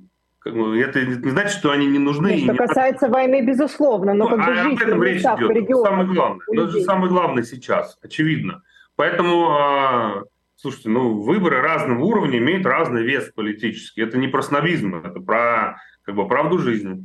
Это 0.44 1.06
не 1.06 1.30
значит, 1.30 1.52
что 1.52 1.70
они 1.70 1.86
не 1.86 2.00
нужны. 2.00 2.40
Что 2.40 2.56
касается 2.56 3.06
не... 3.06 3.14
войны, 3.14 3.46
безусловно, 3.46 4.16
но 4.16 4.28
ну, 4.28 4.38
как 4.38 4.48
а 4.48 4.50
бы 4.50 4.56
жизнь 4.56 4.82
об 4.82 4.88
этом 4.88 5.04
речь 5.04 5.22
идет. 5.22 5.84
Самое 5.84 6.08
главное. 6.08 6.46
Это 6.52 6.68
же 6.70 6.82
самое 6.82 7.10
главное 7.10 7.44
сейчас, 7.44 8.00
очевидно. 8.02 8.64
Поэтому, 8.96 9.50
а, 9.52 10.24
слушайте, 10.56 10.90
ну, 10.90 11.22
выборы 11.22 11.62
разного 11.62 12.04
уровня 12.04 12.38
имеют 12.38 12.66
разный 12.66 13.04
вес 13.04 13.32
политический. 13.34 14.02
Это 14.02 14.18
не 14.18 14.28
про 14.28 14.42
снобизм, 14.42 14.96
это 14.96 15.20
про 15.20 15.78
как 16.04 16.16
бы, 16.16 16.28
правду 16.28 16.60
жизни. 16.60 17.04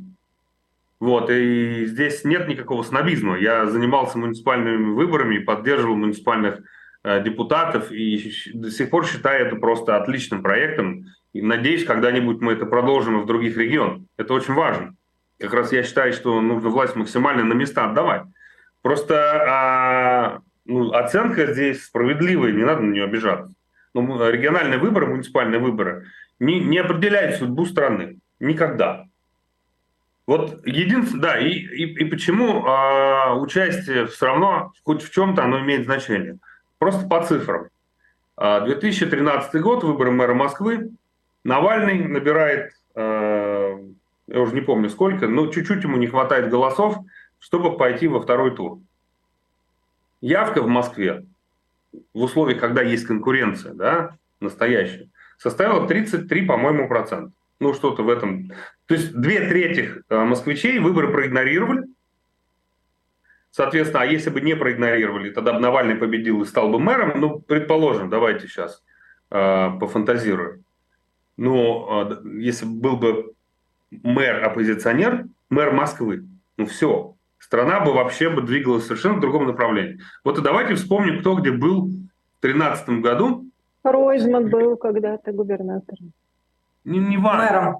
Вот, 0.99 1.29
и 1.29 1.85
здесь 1.85 2.25
нет 2.25 2.47
никакого 2.47 2.83
снобизма. 2.83 3.37
Я 3.37 3.65
занимался 3.67 4.17
муниципальными 4.17 4.93
выборами 4.93 5.39
поддерживал 5.39 5.95
муниципальных 5.95 6.59
э, 7.03 7.23
депутатов, 7.23 7.91
и 7.91 8.33
до 8.53 8.69
сих 8.69 8.89
пор 8.89 9.07
считаю 9.07 9.47
это 9.47 9.55
просто 9.55 9.95
отличным 9.95 10.43
проектом. 10.43 11.05
И 11.31 11.41
надеюсь, 11.41 11.85
когда-нибудь 11.85 12.41
мы 12.41 12.53
это 12.53 12.65
продолжим 12.65 13.19
и 13.19 13.23
в 13.23 13.25
других 13.25 13.55
регионах. 13.55 14.01
Это 14.17 14.33
очень 14.33 14.53
важно. 14.53 14.95
Как 15.39 15.53
раз 15.53 15.71
я 15.71 15.83
считаю, 15.83 16.11
что 16.11 16.41
нужно 16.41 16.69
власть 16.69 16.97
максимально 16.97 17.45
на 17.45 17.53
места 17.53 17.85
отдавать. 17.85 18.23
Просто 18.81 19.15
а, 19.47 20.39
ну, 20.69 20.91
оценка 20.93 21.51
здесь 21.51 21.83
справедливая, 21.83 22.51
не 22.51 22.63
надо 22.63 22.81
на 22.81 22.91
нее 22.91 23.03
обижаться. 23.05 23.51
Но 23.93 24.29
региональные 24.29 24.77
выборы, 24.77 25.07
муниципальные 25.07 25.59
выборы 25.59 26.05
не, 26.39 26.59
не 26.59 26.77
определяют 26.77 27.37
судьбу 27.37 27.65
страны. 27.65 28.19
Никогда. 28.39 29.05
Вот 30.27 30.63
единственное, 30.65 31.23
да, 31.23 31.39
и, 31.39 31.49
и, 31.49 31.85
и 31.85 32.05
почему 32.05 32.63
э, 32.63 33.33
участие 33.33 34.05
все 34.05 34.27
равно 34.27 34.71
хоть 34.83 35.01
в 35.01 35.11
чем-то 35.11 35.43
оно 35.43 35.59
имеет 35.61 35.85
значение. 35.85 36.37
Просто 36.77 37.07
по 37.07 37.23
цифрам. 37.23 37.67
2013 38.37 39.55
а, 39.55 39.59
год, 39.59 39.83
выборы 39.83 40.11
мэра 40.11 40.35
Москвы. 40.35 40.91
Навальный 41.43 42.07
набирает, 42.07 42.73
э, 42.93 43.79
я 44.27 44.39
уже 44.39 44.53
не 44.53 44.61
помню 44.61 44.89
сколько, 44.89 45.27
но 45.27 45.47
чуть-чуть 45.47 45.83
ему 45.83 45.97
не 45.97 46.07
хватает 46.07 46.49
голосов, 46.49 46.97
чтобы 47.39 47.75
пойти 47.75 48.07
во 48.07 48.21
второй 48.21 48.55
тур. 48.55 48.79
Явка 50.21 50.61
в 50.61 50.67
Москве 50.67 51.25
в 52.13 52.21
условиях, 52.21 52.59
когда 52.59 52.81
есть 52.81 53.05
конкуренция, 53.05 53.73
да, 53.73 54.17
настоящая, 54.39 55.09
составила 55.37 55.87
33, 55.87 56.45
по-моему, 56.45 56.87
процента. 56.87 57.31
Ну, 57.59 57.73
что-то 57.73 58.03
в 58.03 58.09
этом. 58.09 58.51
То 58.85 58.93
есть 58.93 59.13
две 59.13 59.47
трети 59.47 59.95
э, 60.09 60.23
москвичей 60.23 60.79
выборы 60.79 61.11
проигнорировали. 61.11 61.83
Соответственно, 63.51 64.03
а 64.03 64.05
если 64.05 64.29
бы 64.29 64.39
не 64.39 64.55
проигнорировали, 64.55 65.31
тогда 65.31 65.53
бы 65.53 65.59
Навальный 65.59 65.95
победил 65.95 66.41
и 66.41 66.45
стал 66.45 66.69
бы 66.69 66.79
мэром. 66.79 67.19
Ну, 67.19 67.39
предположим, 67.39 68.09
давайте 68.09 68.47
сейчас 68.47 68.81
э, 69.31 69.69
пофантазируем. 69.79 70.63
Ну, 71.35 72.09
э, 72.09 72.21
если 72.39 72.65
был 72.65 72.95
бы 72.95 73.33
мэр-оппозиционер, 73.91 75.25
мэр 75.49 75.71
Москвы, 75.71 76.25
ну 76.55 76.65
все, 76.65 77.15
страна 77.39 77.79
бы 77.79 77.93
вообще 77.93 78.29
бы 78.29 78.41
двигалась 78.41 78.85
совершенно 78.85 79.15
в 79.15 79.21
другом 79.21 79.47
направлении. 79.47 79.99
Вот 80.23 80.37
и 80.37 80.41
давайте 80.41 80.75
вспомним, 80.75 81.21
кто 81.21 81.35
где 81.35 81.51
был 81.51 81.87
в 81.87 82.41
2013 82.41 82.89
году. 83.01 83.45
Ройзман 83.83 84.49
был 84.49 84.77
когда-то 84.77 85.31
губернатором. 85.31 86.11
Не, 86.83 86.99
не 86.99 87.17
важно. 87.17 87.43
Мэром. 87.43 87.75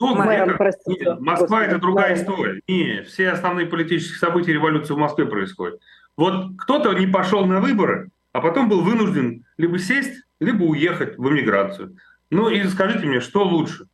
Ну, 0.00 0.16
Мэром, 0.16 0.56
простите. 0.56 1.04
Нет, 1.04 1.20
Москва 1.20 1.46
Господи, 1.46 1.70
это 1.70 1.78
другая 1.78 2.10
мэром. 2.10 2.22
история. 2.22 2.60
Не, 2.66 3.02
все 3.02 3.30
основные 3.30 3.66
политические 3.66 4.18
события 4.18 4.52
революции 4.52 4.94
в 4.94 4.98
Москве 4.98 5.26
происходят. 5.26 5.80
Вот 6.16 6.56
кто-то 6.58 6.92
не 6.94 7.06
пошел 7.06 7.46
на 7.46 7.60
выборы, 7.60 8.10
а 8.32 8.40
потом 8.40 8.68
был 8.68 8.82
вынужден 8.82 9.44
либо 9.58 9.78
сесть, 9.78 10.24
либо 10.40 10.64
уехать 10.64 11.16
в 11.16 11.28
эмиграцию. 11.28 11.96
Ну 12.30 12.48
и 12.48 12.64
скажите 12.64 13.06
мне, 13.06 13.20
что 13.20 13.44
лучше? 13.44 13.86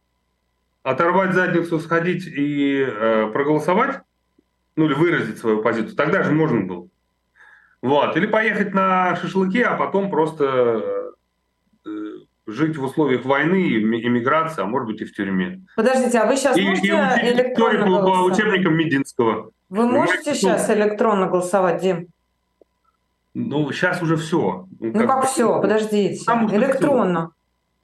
Оторвать 0.82 1.34
задницу, 1.34 1.78
сходить 1.80 2.26
и 2.26 2.86
э, 2.86 3.30
проголосовать? 3.32 4.00
Ну 4.78 4.86
или 4.86 4.94
выразить 4.94 5.38
свою 5.38 5.60
позицию? 5.60 5.96
Тогда 5.96 6.22
же 6.22 6.30
можно 6.30 6.60
было. 6.60 6.88
Вот. 7.82 8.16
Или 8.16 8.26
поехать 8.26 8.74
на 8.74 9.16
шашлыки, 9.16 9.60
а 9.60 9.74
потом 9.74 10.08
просто 10.08 11.10
э, 11.84 11.90
жить 12.46 12.76
в 12.76 12.84
условиях 12.84 13.24
войны, 13.24 13.72
иммиграции, 13.72 14.62
а 14.62 14.66
может 14.66 14.86
быть 14.86 15.00
и 15.00 15.04
в 15.04 15.12
тюрьме. 15.12 15.62
Подождите, 15.74 16.20
а 16.20 16.26
вы 16.26 16.36
сейчас 16.36 16.56
и, 16.56 16.62
можете 16.62 16.86
и 16.86 16.90
электронно 16.92 17.86
по, 17.86 18.04
по 18.04 18.22
учебникам 18.22 18.76
Мединского. 18.76 19.50
Вы 19.68 19.86
можете 19.88 20.36
сейчас 20.36 20.70
электронно 20.70 21.26
голосовать, 21.26 21.82
Дим? 21.82 22.06
Ну, 23.34 23.72
сейчас 23.72 24.00
уже 24.00 24.16
все. 24.16 24.68
Ну, 24.78 24.92
как, 24.92 25.08
как 25.08 25.26
все? 25.26 25.60
Подождите. 25.60 26.20
Потому 26.24 26.54
электронно. 26.54 27.32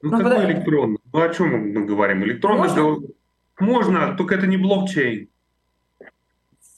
Ну, 0.01 0.11
ну 0.13 0.19
какой 0.19 0.37
под... 0.37 0.45
электронно? 0.45 0.99
Ну, 1.13 1.21
о 1.21 1.29
чем 1.31 1.73
мы 1.73 1.85
говорим? 1.87 2.23
Электронно 2.23 2.69
можно? 2.69 3.09
можно, 3.59 4.17
только 4.17 4.37
это 4.37 4.47
не 4.47 4.59
блокчейн. 4.59 5.27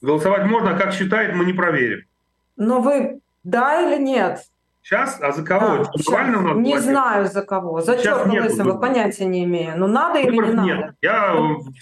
Голосовать 0.07 0.45
можно, 0.45 0.71
а 0.71 0.79
как 0.79 0.92
считает, 0.92 1.35
мы 1.35 1.45
не 1.45 1.53
проверим. 1.53 2.05
Но 2.57 2.81
вы 2.81 3.19
да 3.42 3.83
или 3.83 4.01
нет? 4.01 4.38
Сейчас? 4.81 5.19
А 5.21 5.33
за 5.33 5.45
кого? 5.45 5.81
А, 5.81 5.85
сейчас. 5.99 6.57
не 6.59 6.79
знаю 6.79 7.27
за 7.27 7.42
кого. 7.42 7.81
За 7.81 7.99
черного 8.01 8.45
лысого 8.45 8.79
понятия 8.79 9.25
не 9.25 9.42
имею. 9.42 9.77
Но 9.77 9.88
надо 9.88 10.21
или 10.21 10.31
не 10.31 10.38
нет. 10.38 10.55
надо? 10.55 10.95
Я 11.03 11.35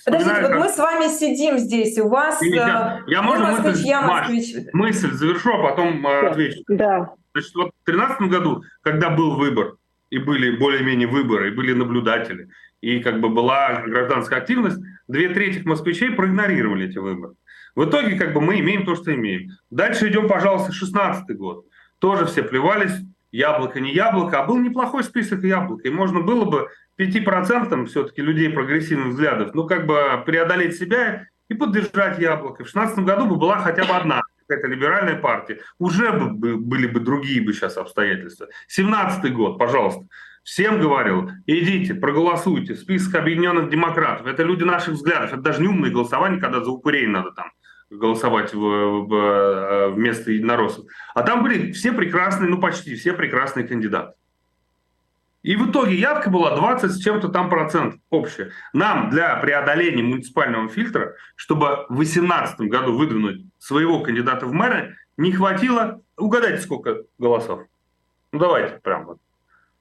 Подождите, 0.06 0.40
вот 0.40 0.54
мы 0.54 0.68
с 0.70 0.78
вами 0.78 1.08
сидим 1.08 1.58
здесь, 1.58 1.98
у 1.98 2.08
вас... 2.08 2.40
Я, 2.40 3.02
я, 3.06 3.20
я 3.20 3.22
москвич, 3.22 3.58
мысль, 3.66 3.86
я 3.86 4.00
москвич. 4.00 4.54
мысль 4.72 5.12
завершу, 5.12 5.52
а 5.52 5.68
потом 5.68 6.02
да. 6.02 6.30
отвечу. 6.30 6.62
Да. 6.68 7.10
Значит, 7.34 7.54
вот 7.54 7.72
в 7.82 7.84
2013 7.84 8.20
году, 8.30 8.62
когда 8.80 9.10
был 9.10 9.36
выбор, 9.36 9.74
и 10.08 10.16
были 10.18 10.56
более-менее 10.56 11.08
выборы, 11.08 11.48
и 11.48 11.54
были 11.54 11.74
наблюдатели, 11.74 12.48
и 12.80 13.00
как 13.00 13.20
бы 13.20 13.28
была 13.28 13.82
гражданская 13.82 14.38
активность, 14.38 14.78
две 15.08 15.28
трети 15.28 15.62
москвичей 15.66 16.10
проигнорировали 16.10 16.88
эти 16.88 16.96
выборы. 16.96 17.34
В 17.74 17.84
итоге 17.84 18.16
как 18.16 18.32
бы 18.32 18.40
мы 18.40 18.60
имеем 18.60 18.84
то, 18.84 18.94
что 18.94 19.14
имеем. 19.14 19.50
Дальше 19.70 20.08
идем, 20.08 20.28
пожалуйста, 20.28 20.72
16 20.72 21.36
год 21.36 21.66
тоже 21.98 22.26
все 22.26 22.42
плевались, 22.42 22.92
яблоко, 23.32 23.80
не 23.80 23.92
яблоко, 23.92 24.40
а 24.40 24.46
был 24.46 24.58
неплохой 24.58 25.02
список 25.02 25.42
яблок, 25.42 25.84
и 25.84 25.90
можно 25.90 26.20
было 26.20 26.44
бы 26.44 26.68
5% 26.98 27.86
все-таки 27.86 28.22
людей 28.22 28.50
прогрессивных 28.50 29.08
взглядов, 29.08 29.54
ну, 29.54 29.66
как 29.66 29.86
бы 29.86 30.22
преодолеть 30.24 30.76
себя 30.76 31.26
и 31.48 31.54
поддержать 31.54 32.18
яблоко. 32.18 32.64
В 32.64 32.70
2016 32.70 32.98
году 33.00 33.26
бы 33.26 33.36
была 33.36 33.58
хотя 33.58 33.84
бы 33.84 33.90
одна 33.90 34.20
какая-то 34.46 34.68
либеральная 34.68 35.16
партия. 35.16 35.60
Уже 35.78 36.12
бы, 36.12 36.56
были 36.56 36.86
бы 36.86 37.00
другие 37.00 37.42
бы 37.42 37.52
сейчас 37.52 37.76
обстоятельства. 37.76 38.48
17 38.68 39.32
год, 39.32 39.58
пожалуйста. 39.58 40.06
Всем 40.42 40.78
говорил, 40.78 41.30
идите, 41.46 41.94
проголосуйте. 41.94 42.74
Список 42.74 43.14
объединенных 43.14 43.70
демократов. 43.70 44.26
Это 44.26 44.42
люди 44.42 44.62
наших 44.62 44.94
взглядов. 44.94 45.32
Это 45.32 45.40
даже 45.40 45.62
не 45.62 45.68
умные 45.68 45.90
голосования, 45.90 46.38
когда 46.38 46.62
за 46.62 46.70
упырей 46.70 47.06
надо 47.06 47.32
там 47.32 47.50
голосовать 47.98 48.54
в, 48.54 48.58
в, 48.58 49.14
э, 49.14 49.88
вместо 49.90 50.30
единороссов. 50.30 50.84
А 51.14 51.22
там 51.22 51.42
были 51.42 51.72
все 51.72 51.92
прекрасные, 51.92 52.48
ну 52.48 52.60
почти 52.60 52.94
все 52.94 53.12
прекрасные 53.12 53.66
кандидаты. 53.66 54.14
И 55.42 55.56
в 55.56 55.70
итоге 55.70 55.94
явка 55.94 56.30
была 56.30 56.56
20 56.56 56.90
с 56.90 57.02
чем-то 57.02 57.28
там 57.28 57.50
процентов 57.50 58.00
общая. 58.08 58.50
Нам 58.72 59.10
для 59.10 59.36
преодоления 59.36 60.02
муниципального 60.02 60.68
фильтра, 60.68 61.16
чтобы 61.36 61.84
в 61.90 61.96
2018 61.96 62.60
году 62.62 62.96
выдвинуть 62.96 63.44
своего 63.58 64.00
кандидата 64.00 64.46
в 64.46 64.52
мэры, 64.54 64.96
не 65.18 65.32
хватило, 65.32 66.00
угадайте, 66.16 66.62
сколько 66.62 67.02
голосов. 67.18 67.60
Ну 68.32 68.38
давайте 68.38 68.80
прям 68.82 69.04
вот. 69.04 69.18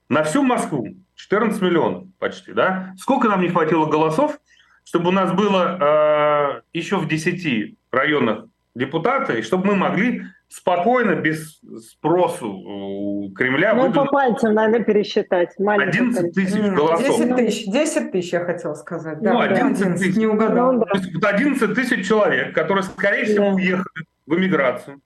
На 0.09 0.23
всю 0.23 0.43
Москву 0.43 0.95
14 1.15 1.61
миллионов 1.61 2.03
почти, 2.19 2.51
да? 2.51 2.93
Сколько 2.97 3.29
нам 3.29 3.41
не 3.41 3.47
хватило 3.47 3.85
голосов, 3.85 4.37
чтобы 4.83 5.09
у 5.09 5.11
нас 5.11 5.31
было 5.31 6.61
э, 6.61 6.61
еще 6.73 6.97
в 6.97 7.07
10 7.07 7.77
районах 7.93 8.45
депутата, 8.75 9.33
и 9.33 9.41
чтобы 9.41 9.67
мы 9.67 9.75
могли 9.75 10.23
спокойно, 10.47 11.15
без 11.15 11.59
спросу 11.79 12.47
у 12.47 13.31
Кремля... 13.33 13.73
Ну, 13.73 13.91
по 13.91 14.05
пальцам 14.05 14.53
надо 14.53 14.83
пересчитать. 14.83 15.53
11 15.57 16.33
тысяч 16.33 16.59
голосов. 16.73 17.17
10 17.17 17.35
тысяч, 17.35 17.65
10 17.65 18.11
тысяч, 18.11 18.33
я 18.33 18.45
хотел 18.45 18.75
сказать. 18.75 19.19
Да, 19.19 19.33
ну, 19.33 19.39
11 19.39 19.97
тысяч. 19.97 20.15
Не 20.15 20.27
угадал. 20.27 20.73
Ну, 20.73 20.85
да. 21.19 21.29
11 21.29 21.73
тысяч 21.73 22.07
человек, 22.07 22.53
которые, 22.53 22.83
скорее 22.83 23.25
всего, 23.25 23.45
да. 23.45 23.53
уехали 23.53 24.05
в 24.25 24.35
эмиграцию, 24.35 25.01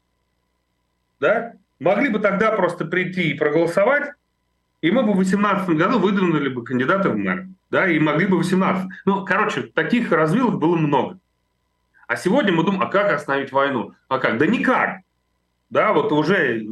да, 1.20 1.54
могли 1.80 2.10
бы 2.10 2.20
тогда 2.20 2.52
просто 2.52 2.86
прийти 2.86 3.32
и 3.32 3.34
проголосовать, 3.34 4.12
и 4.82 4.92
мы 4.92 5.04
бы 5.04 5.12
в 5.12 5.16
2018 5.16 5.70
году 5.70 6.00
выдвинули 6.00 6.50
бы 6.50 6.64
кандидата 6.64 7.10
в 7.10 7.18
мэр. 7.18 7.48
Да, 7.70 7.88
и 7.88 8.00
могли 8.00 8.28
бы 8.28 8.36
в 8.36 8.40
18. 8.40 8.86
Ну, 9.06 9.26
короче, 9.26 9.64
таких 9.64 10.12
развилок 10.12 10.58
было 10.58 10.76
много. 10.76 11.20
А 12.08 12.16
сегодня 12.16 12.54
мы 12.54 12.64
думаем, 12.64 12.82
а 12.82 12.88
как 12.88 13.12
остановить 13.12 13.52
войну? 13.52 13.94
А 14.08 14.20
как? 14.20 14.38
Да 14.38 14.48
никак. 14.48 15.02
Да, 15.70 15.92
вот 15.92 16.12
уже 16.14 16.66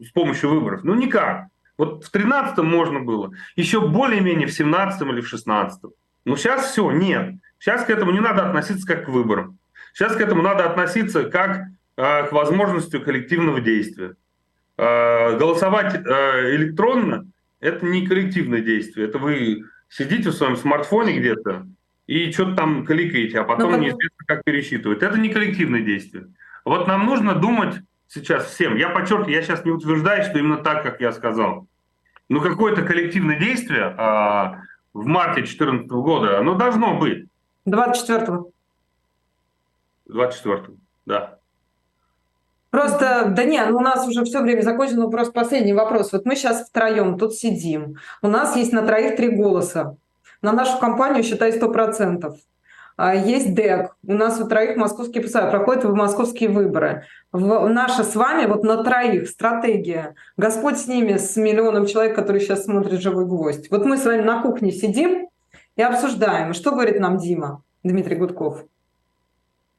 с 0.00 0.10
помощью 0.12 0.50
выборов. 0.50 0.84
Ну 0.84 0.94
никак. 0.94 1.46
Вот 1.78 2.04
в 2.04 2.14
13-м 2.14 2.66
можно 2.66 3.00
было. 3.00 3.32
Еще 3.56 3.80
более-менее 3.80 4.46
в 4.46 4.58
17-м 4.58 5.10
или 5.10 5.22
в 5.22 5.32
16-м. 5.32 5.92
Но 6.26 6.36
сейчас 6.36 6.70
все, 6.70 6.90
нет. 6.90 7.36
Сейчас 7.58 7.84
к 7.84 7.90
этому 7.90 8.12
не 8.12 8.20
надо 8.20 8.46
относиться 8.46 8.86
как 8.86 9.06
к 9.06 9.08
выборам. 9.08 9.58
Сейчас 9.94 10.14
к 10.14 10.20
этому 10.20 10.42
надо 10.42 10.66
относиться 10.66 11.24
как 11.24 11.68
э, 11.96 12.26
к 12.28 12.32
возможности 12.32 12.98
коллективного 12.98 13.60
действия. 13.60 14.14
Э, 14.76 15.36
голосовать 15.38 15.94
э, 15.94 16.54
электронно– 16.54 17.26
это 17.60 17.86
не 17.86 18.06
коллективное 18.06 18.60
действие. 18.60 19.08
Это 19.08 19.18
вы 19.18 19.64
сидите 19.88 20.30
в 20.30 20.34
своем 20.34 20.56
смартфоне 20.56 21.18
где-то, 21.18 21.66
и 22.06 22.30
что-то 22.32 22.56
там 22.56 22.84
кликаете, 22.84 23.40
а 23.40 23.44
потом 23.44 23.72
ну, 23.72 23.78
неизвестно, 23.78 24.24
как 24.26 24.44
пересчитывать. 24.44 25.02
Это 25.02 25.18
не 25.18 25.28
коллективное 25.28 25.82
действие. 25.82 26.28
Вот 26.64 26.86
нам 26.86 27.06
нужно 27.06 27.34
думать 27.34 27.76
сейчас 28.08 28.46
всем. 28.46 28.76
Я 28.76 28.90
подчеркиваю, 28.90 29.34
я 29.34 29.42
сейчас 29.42 29.64
не 29.64 29.70
утверждаю, 29.70 30.24
что 30.24 30.38
именно 30.38 30.58
так, 30.58 30.82
как 30.82 31.00
я 31.00 31.12
сказал. 31.12 31.66
Но 32.28 32.40
какое-то 32.40 32.82
коллективное 32.82 33.38
действие 33.38 33.94
а, 33.96 34.62
в 34.92 35.06
марте 35.06 35.40
2014 35.42 35.88
года, 35.90 36.38
оно 36.38 36.54
должно 36.54 36.98
быть. 36.98 37.26
24-го. 37.66 38.50
24-го, 40.08 40.74
да. 41.06 41.38
Просто, 42.70 43.26
да 43.28 43.44
нет, 43.44 43.70
у 43.70 43.80
нас 43.80 44.06
уже 44.08 44.24
все 44.24 44.40
время 44.40 44.62
закончено, 44.62 45.08
просто 45.10 45.32
последний 45.32 45.74
вопрос. 45.74 46.12
Вот 46.12 46.24
мы 46.24 46.36
сейчас 46.36 46.68
втроем 46.68 47.18
тут 47.18 47.34
сидим. 47.34 47.96
У 48.22 48.28
нас 48.28 48.56
есть 48.56 48.72
на 48.72 48.82
троих 48.82 49.16
три 49.16 49.28
голоса 49.28 49.96
на 50.42 50.52
нашу 50.52 50.78
компанию, 50.78 51.22
считай, 51.22 51.56
100%. 51.58 52.34
а, 52.96 53.14
есть 53.14 53.54
ДЭК, 53.54 53.96
у 54.06 54.12
нас 54.12 54.40
у 54.40 54.46
троих 54.46 54.76
московские 54.76 55.22
посады, 55.22 55.50
проходят 55.50 55.84
московские 55.84 56.50
выборы. 56.50 57.06
В, 57.32 57.66
наша 57.68 58.04
с 58.04 58.14
вами 58.14 58.46
вот 58.46 58.64
на 58.64 58.84
троих 58.84 59.28
стратегия. 59.28 60.14
Господь 60.36 60.78
с 60.78 60.86
ними, 60.86 61.16
с 61.16 61.36
миллионом 61.36 61.86
человек, 61.86 62.14
которые 62.14 62.42
сейчас 62.42 62.64
смотрят 62.64 63.00
«Живой 63.00 63.24
гвоздь». 63.24 63.70
Вот 63.70 63.86
мы 63.86 63.96
с 63.96 64.04
вами 64.04 64.22
на 64.22 64.42
кухне 64.42 64.72
сидим 64.72 65.28
и 65.76 65.82
обсуждаем. 65.82 66.52
Что 66.52 66.72
говорит 66.72 67.00
нам 67.00 67.16
Дима, 67.16 67.62
Дмитрий 67.82 68.16
Гудков? 68.16 68.64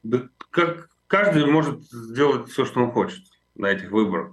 Да 0.02 0.22
как 0.50 0.88
каждый 1.06 1.46
может 1.46 1.82
сделать 1.82 2.48
все, 2.48 2.64
что 2.64 2.80
он 2.80 2.90
хочет 2.90 3.22
на 3.56 3.66
этих 3.66 3.90
выборах. 3.90 4.32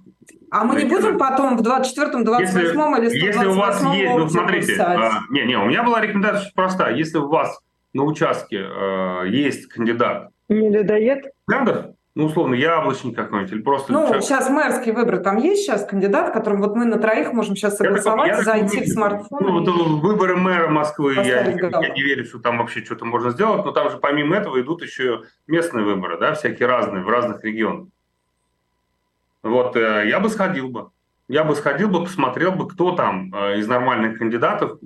А 0.50 0.64
мы 0.64 0.76
не 0.76 0.86
будем 0.86 1.18
потом 1.18 1.58
в 1.58 1.62
24-м, 1.62 2.24
28-м 2.24 2.98
или 2.98 3.10
128 3.10 3.14
Если 3.14 3.46
у 3.46 3.54
вас 3.54 3.84
есть, 3.96 4.18
ну 4.18 4.30
смотрите, 4.30 4.82
а, 4.82 5.22
не, 5.30 5.46
не, 5.46 5.58
у 5.58 5.66
меня 5.66 5.84
была 5.84 6.02
рекомендация 6.02 6.52
простая. 6.56 6.96
Если 6.96 7.18
у 7.18 7.28
вас 7.28 7.60
на 7.94 8.04
участке 8.04 8.58
э, 8.58 9.28
есть 9.30 9.68
кандидат. 9.68 10.30
Не 10.50 10.70
людоед? 10.70 11.26
Трендов, 11.48 11.88
ну, 12.16 12.26
условно, 12.26 12.56
яблочник 12.56 13.16
какой-нибудь, 13.16 13.54
или 13.54 13.62
просто... 13.62 13.94
Ну, 13.94 14.04
человек... 14.04 14.24
сейчас 14.24 14.50
мэрские 14.50 14.94
выборы, 14.94 15.20
там 15.20 15.38
есть 15.38 15.64
сейчас 15.64 15.86
кандидат, 15.86 16.34
которым 16.34 16.62
вот 16.62 16.76
мы 16.76 16.86
на 16.86 16.98
троих 16.98 17.32
можем 17.32 17.56
сейчас 17.56 17.78
согласовать, 17.78 18.28
я 18.28 18.42
зайти 18.42 18.80
я 18.80 18.84
в 18.84 18.88
смартфон. 18.88 19.40
Ну, 19.42 19.48
и... 19.48 19.66
вот 19.66 20.02
выборы 20.02 20.36
мэра 20.36 20.68
Москвы, 20.68 21.16
я, 21.16 21.42
я 21.42 21.90
не 21.90 22.02
верю, 22.02 22.26
что 22.26 22.40
там 22.40 22.58
вообще 22.58 22.84
что-то 22.84 23.06
можно 23.06 23.32
сделать, 23.32 23.64
но 23.64 23.72
там 23.72 23.90
же 23.90 23.98
помимо 23.98 24.36
этого 24.36 24.60
идут 24.60 24.82
еще 24.82 25.22
местные 25.48 25.86
выборы, 25.86 26.18
да, 26.20 26.34
всякие 26.34 26.68
разные, 26.68 27.04
в 27.04 27.10
разных 27.10 27.44
регионах. 27.46 27.88
Вот, 29.44 29.76
э, 29.76 30.08
я 30.08 30.20
бы 30.20 30.30
сходил 30.30 30.70
бы. 30.70 30.90
Я 31.28 31.44
бы 31.44 31.56
сходил 31.56 31.90
бы, 31.90 32.04
посмотрел 32.04 32.52
бы, 32.52 32.68
кто 32.68 32.96
там 32.96 33.34
э, 33.34 33.60
из 33.60 33.68
нормальных 33.68 34.18
кандидатов. 34.18 34.80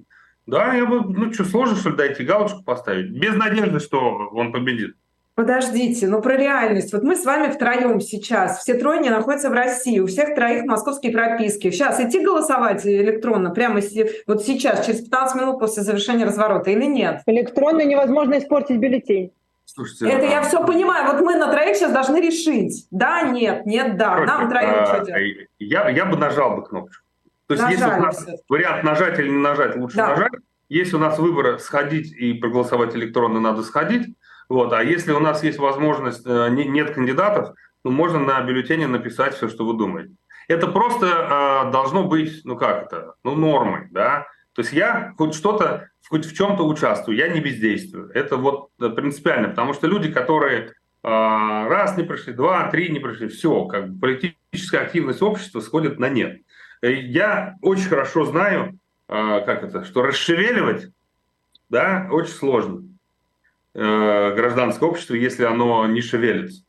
Да, 0.45 0.73
я 0.73 0.85
бы, 0.85 1.01
ну 1.01 1.33
что, 1.33 1.43
сложно, 1.43 1.75
что 1.75 1.89
ли, 1.89 1.95
дойти 1.95 2.23
галочку 2.23 2.63
поставить? 2.63 3.09
Без 3.09 3.35
надежды, 3.35 3.79
что 3.79 4.29
он 4.31 4.51
победит. 4.51 4.95
Подождите, 5.35 6.07
ну 6.07 6.21
про 6.21 6.37
реальность. 6.37 6.93
Вот 6.93 7.03
мы 7.03 7.17
с 7.17 7.25
вами 7.25 7.51
втроем 7.51 7.99
сейчас, 7.99 8.59
все 8.59 8.75
трое 8.75 9.01
не 9.01 9.09
находятся 9.09 9.49
в 9.49 9.53
России, 9.53 9.99
у 9.99 10.07
всех 10.07 10.33
троих 10.33 10.63
московские 10.63 11.11
прописки. 11.11 11.71
Сейчас 11.71 11.99
идти 11.99 12.23
голосовать 12.23 12.85
электронно 12.85 13.49
прямо 13.49 13.81
вот 14.27 14.43
сейчас, 14.45 14.85
через 14.85 15.01
15 15.01 15.41
минут 15.41 15.59
после 15.59 15.83
завершения 15.83 16.23
разворота 16.23 16.71
или 16.71 16.85
нет? 16.85 17.21
Электронно 17.25 17.83
невозможно 17.83 18.37
испортить 18.37 18.77
бюллетень. 18.77 19.33
Слушайте, 19.65 20.09
это 20.09 20.25
а... 20.27 20.29
я 20.29 20.41
все 20.43 20.65
понимаю. 20.65 21.11
Вот 21.11 21.21
мы 21.21 21.35
на 21.35 21.51
троих 21.51 21.75
сейчас 21.75 21.91
должны 21.91 22.17
решить. 22.17 22.87
Да, 22.91 23.23
нет, 23.23 23.65
нет, 23.65 23.97
да. 23.97 24.13
Короче, 24.13 24.31
Нам 24.31 24.49
троим 24.49 24.69
а, 24.69 24.85
что 24.85 25.05
делать? 25.05 25.47
Я, 25.59 25.89
я 25.89 26.05
бы 26.05 26.17
нажал 26.17 26.55
бы 26.55 26.63
кнопочку. 26.63 27.03
То 27.47 27.53
есть 27.53 27.63
Нажали 27.63 27.79
если 27.79 27.99
у 27.99 28.03
нас 28.03 28.27
вариант 28.49 28.83
нажать 28.83 29.19
или 29.19 29.29
не 29.29 29.37
нажать, 29.37 29.75
лучше 29.75 29.97
да. 29.97 30.09
нажать. 30.09 30.31
Если 30.69 30.95
у 30.95 30.99
нас 30.99 31.19
выбор 31.19 31.59
сходить 31.59 32.11
и 32.11 32.33
проголосовать 32.33 32.95
электронно, 32.95 33.39
надо 33.39 33.61
сходить. 33.63 34.15
Вот. 34.49 34.73
А 34.73 34.83
если 34.83 35.11
у 35.11 35.19
нас 35.19 35.43
есть 35.43 35.59
возможность, 35.59 36.25
э, 36.25 36.49
нет 36.49 36.91
кандидатов, 36.91 37.55
ну, 37.83 37.91
можно 37.91 38.19
на 38.19 38.41
бюллетене 38.41 38.87
написать 38.87 39.35
все, 39.35 39.47
что 39.47 39.65
вы 39.65 39.77
думаете. 39.77 40.13
Это 40.47 40.67
просто 40.67 41.05
э, 41.67 41.71
должно 41.71 42.03
быть, 42.03 42.41
ну 42.43 42.55
как 42.55 42.85
это, 42.85 43.13
ну 43.23 43.35
нормой, 43.35 43.87
да. 43.91 44.27
То 44.55 44.61
есть 44.61 44.71
я 44.71 45.13
хоть 45.17 45.35
что-то, 45.35 45.89
хоть 46.07 46.25
в 46.25 46.35
чем-то 46.35 46.65
участвую, 46.65 47.17
я 47.17 47.27
не 47.27 47.41
бездействую. 47.41 48.09
Это 48.13 48.37
вот 48.37 48.69
э, 48.79 48.89
принципиально, 48.89 49.49
потому 49.49 49.73
что 49.73 49.87
люди, 49.87 50.09
которые 50.09 50.67
э, 50.67 50.71
раз 51.03 51.97
не 51.97 52.03
пришли, 52.03 52.31
два, 52.31 52.69
три 52.71 52.89
не 52.89 52.99
пришли, 52.99 53.27
все, 53.27 53.65
как 53.65 53.89
бы 53.89 53.99
политическая 53.99 54.79
активность 54.79 55.21
общества 55.21 55.59
сходит 55.59 55.99
на 55.99 56.07
нет. 56.07 56.39
Я 56.81 57.55
очень 57.61 57.89
хорошо 57.89 58.23
знаю, 58.25 58.79
э, 59.09 59.41
как 59.45 59.63
это, 59.63 59.83
что 59.83 60.03
расшевеливать, 60.03 60.87
да, 61.69 62.07
очень 62.09 62.33
сложно. 62.33 62.83
Э, 63.73 64.33
гражданское 64.35 64.87
общество, 64.87 65.15
если 65.15 65.43
оно 65.43 65.85
не 65.85 66.01
шевелится. 66.01 66.63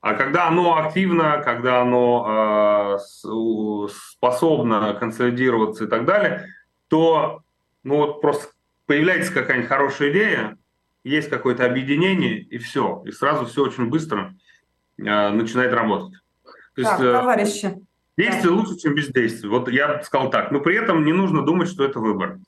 А 0.00 0.14
когда 0.14 0.48
оно 0.48 0.78
активно, 0.78 1.42
когда 1.44 1.82
оно 1.82 2.96
э, 2.96 3.88
способно 3.90 4.94
консолидироваться 4.94 5.84
и 5.84 5.86
так 5.88 6.06
далее, 6.06 6.46
то 6.88 7.42
ну 7.84 7.96
вот 7.96 8.20
просто 8.20 8.48
появляется 8.86 9.32
какая-нибудь 9.32 9.68
хорошая 9.68 10.10
идея, 10.10 10.58
есть 11.04 11.30
какое-то 11.30 11.64
объединение, 11.64 12.40
и 12.40 12.58
все. 12.58 13.02
И 13.06 13.12
сразу 13.12 13.46
все 13.46 13.64
очень 13.64 13.86
быстро 13.86 14.34
э, 14.98 15.30
начинает 15.30 15.72
работать. 15.72 16.18
То 16.74 16.82
так, 16.82 17.00
есть, 17.00 17.12
товарищи. 17.12 17.78
Действие 18.16 18.50
да. 18.50 18.56
лучше, 18.56 18.76
чем 18.78 18.94
бездействие. 18.94 19.50
Вот 19.50 19.70
я 19.70 20.02
сказал 20.02 20.30
так. 20.30 20.50
Но 20.50 20.60
при 20.60 20.76
этом 20.76 21.04
не 21.04 21.12
нужно 21.12 21.42
думать, 21.42 21.68
что 21.68 21.84
это 21.84 22.00
выбор. 22.00 22.38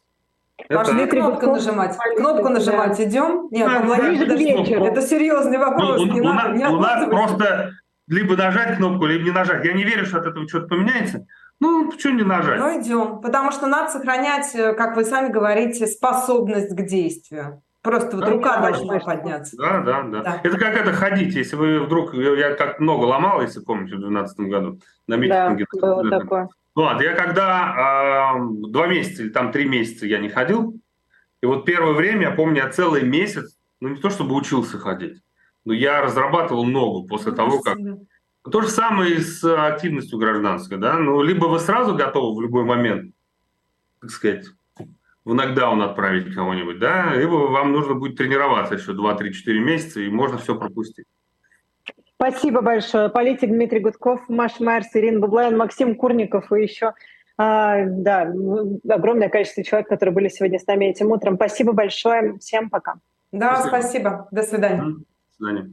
Важно 0.68 1.00
это... 1.00 1.16
кнопку 1.16 1.46
нажимать. 1.46 1.96
Кнопку 2.16 2.48
нажимать 2.48 2.96
да. 2.96 3.04
идем? 3.04 3.48
Нет, 3.50 3.68
да, 3.68 3.80
подожди, 3.80 4.44
это 4.72 5.02
серьезный 5.02 5.58
вопрос. 5.58 5.98
Ну, 5.98 6.12
не 6.12 6.20
у, 6.20 6.24
надо, 6.24 6.56
не 6.56 6.66
у 6.66 6.80
нас 6.80 7.08
просто 7.08 7.72
либо 8.08 8.36
нажать 8.36 8.76
кнопку, 8.76 9.06
либо 9.06 9.24
не 9.24 9.30
нажать. 9.30 9.64
Я 9.64 9.72
не 9.72 9.84
верю, 9.84 10.04
что 10.06 10.18
от 10.18 10.26
этого 10.26 10.48
что-то 10.48 10.66
поменяется. 10.66 11.26
Ну, 11.60 11.90
почему 11.90 12.16
не 12.16 12.24
нажать? 12.24 12.58
Ну, 12.58 12.80
идем. 12.80 13.20
Потому 13.20 13.52
что 13.52 13.66
надо 13.66 13.92
сохранять, 13.92 14.54
э, 14.54 14.72
как 14.72 14.96
вы 14.96 15.04
сами 15.04 15.30
говорите, 15.30 15.86
способность 15.86 16.74
к 16.74 16.82
действию. 16.82 17.62
Просто 17.82 18.16
вот 18.16 18.26
да, 18.26 18.30
рука 18.30 18.56
да, 18.56 18.70
должна 18.70 18.98
подняться. 18.98 19.56
Да, 19.56 19.80
да, 19.80 20.02
да, 20.02 20.22
да. 20.22 20.40
Это 20.42 20.58
как 20.58 20.76
это 20.76 20.92
ходить, 20.92 21.34
если 21.34 21.56
вы 21.56 21.80
вдруг, 21.80 22.12
я 22.14 22.54
как 22.54 22.78
много 22.78 23.04
ломал, 23.04 23.40
если 23.40 23.60
помните, 23.60 23.96
в 23.96 24.00
2012 24.00 24.40
году 24.40 24.80
на 25.06 25.14
митинге. 25.14 25.66
Да, 25.72 25.80
было 25.80 26.10
такое. 26.10 26.48
Ладно, 26.76 27.02
я 27.02 27.14
когда 27.14 28.36
э, 28.36 28.68
два 28.68 28.86
месяца 28.86 29.22
или 29.22 29.30
там 29.30 29.50
три 29.50 29.66
месяца 29.66 30.06
я 30.06 30.18
не 30.18 30.28
ходил, 30.28 30.78
и 31.42 31.46
вот 31.46 31.64
первое 31.64 31.94
время, 31.94 32.28
я 32.28 32.30
помню, 32.32 32.62
я 32.62 32.68
целый 32.68 33.02
месяц, 33.02 33.56
ну 33.80 33.88
не 33.88 33.96
то 33.96 34.10
чтобы 34.10 34.34
учился 34.34 34.78
ходить, 34.78 35.22
но 35.64 35.72
я 35.72 36.02
разрабатывал 36.02 36.64
ногу 36.64 37.06
после 37.08 37.30
ну, 37.32 37.36
того, 37.36 37.60
как... 37.60 37.78
То 38.50 38.62
же 38.62 38.68
самое 38.68 39.14
и 39.14 39.20
с 39.20 39.44
активностью 39.44 40.18
гражданской, 40.18 40.78
да, 40.78 40.96
ну 40.96 41.22
либо 41.22 41.46
вы 41.46 41.58
сразу 41.58 41.94
готовы 41.94 42.36
в 42.36 42.42
любой 42.42 42.64
момент, 42.64 43.14
так 44.00 44.10
сказать, 44.10 44.46
в 45.24 45.34
нокдаун 45.34 45.82
отправить 45.82 46.34
кого-нибудь, 46.34 46.78
да, 46.78 47.14
либо 47.14 47.34
вам 47.34 47.72
нужно 47.72 47.94
будет 47.94 48.16
тренироваться 48.16 48.74
еще 48.74 48.92
2-3-4 48.92 49.58
месяца, 49.58 50.00
и 50.00 50.08
можно 50.08 50.38
все 50.38 50.58
пропустить. 50.58 51.06
Спасибо 52.14 52.60
большое. 52.60 53.08
Политик 53.08 53.48
Дмитрий 53.48 53.80
Гудков, 53.80 54.28
Маша 54.28 54.62
Майерс, 54.62 54.88
Ирина 54.94 55.20
Бублайн, 55.20 55.56
Максим 55.56 55.94
Курников 55.94 56.52
и 56.52 56.62
еще 56.62 56.92
а, 57.42 57.86
да, 57.86 58.30
огромное 58.86 59.30
количество 59.30 59.64
человек, 59.64 59.88
которые 59.88 60.14
были 60.14 60.28
сегодня 60.28 60.58
с 60.58 60.66
нами 60.66 60.86
этим 60.86 61.10
утром. 61.10 61.36
Спасибо 61.36 61.72
большое. 61.72 62.36
Всем 62.38 62.68
пока. 62.68 62.96
Да, 63.32 63.56
спасибо. 63.56 63.68
спасибо. 63.70 64.28
До 64.30 64.42
свидания. 64.42 64.82
До 64.82 65.34
свидания. 65.38 65.72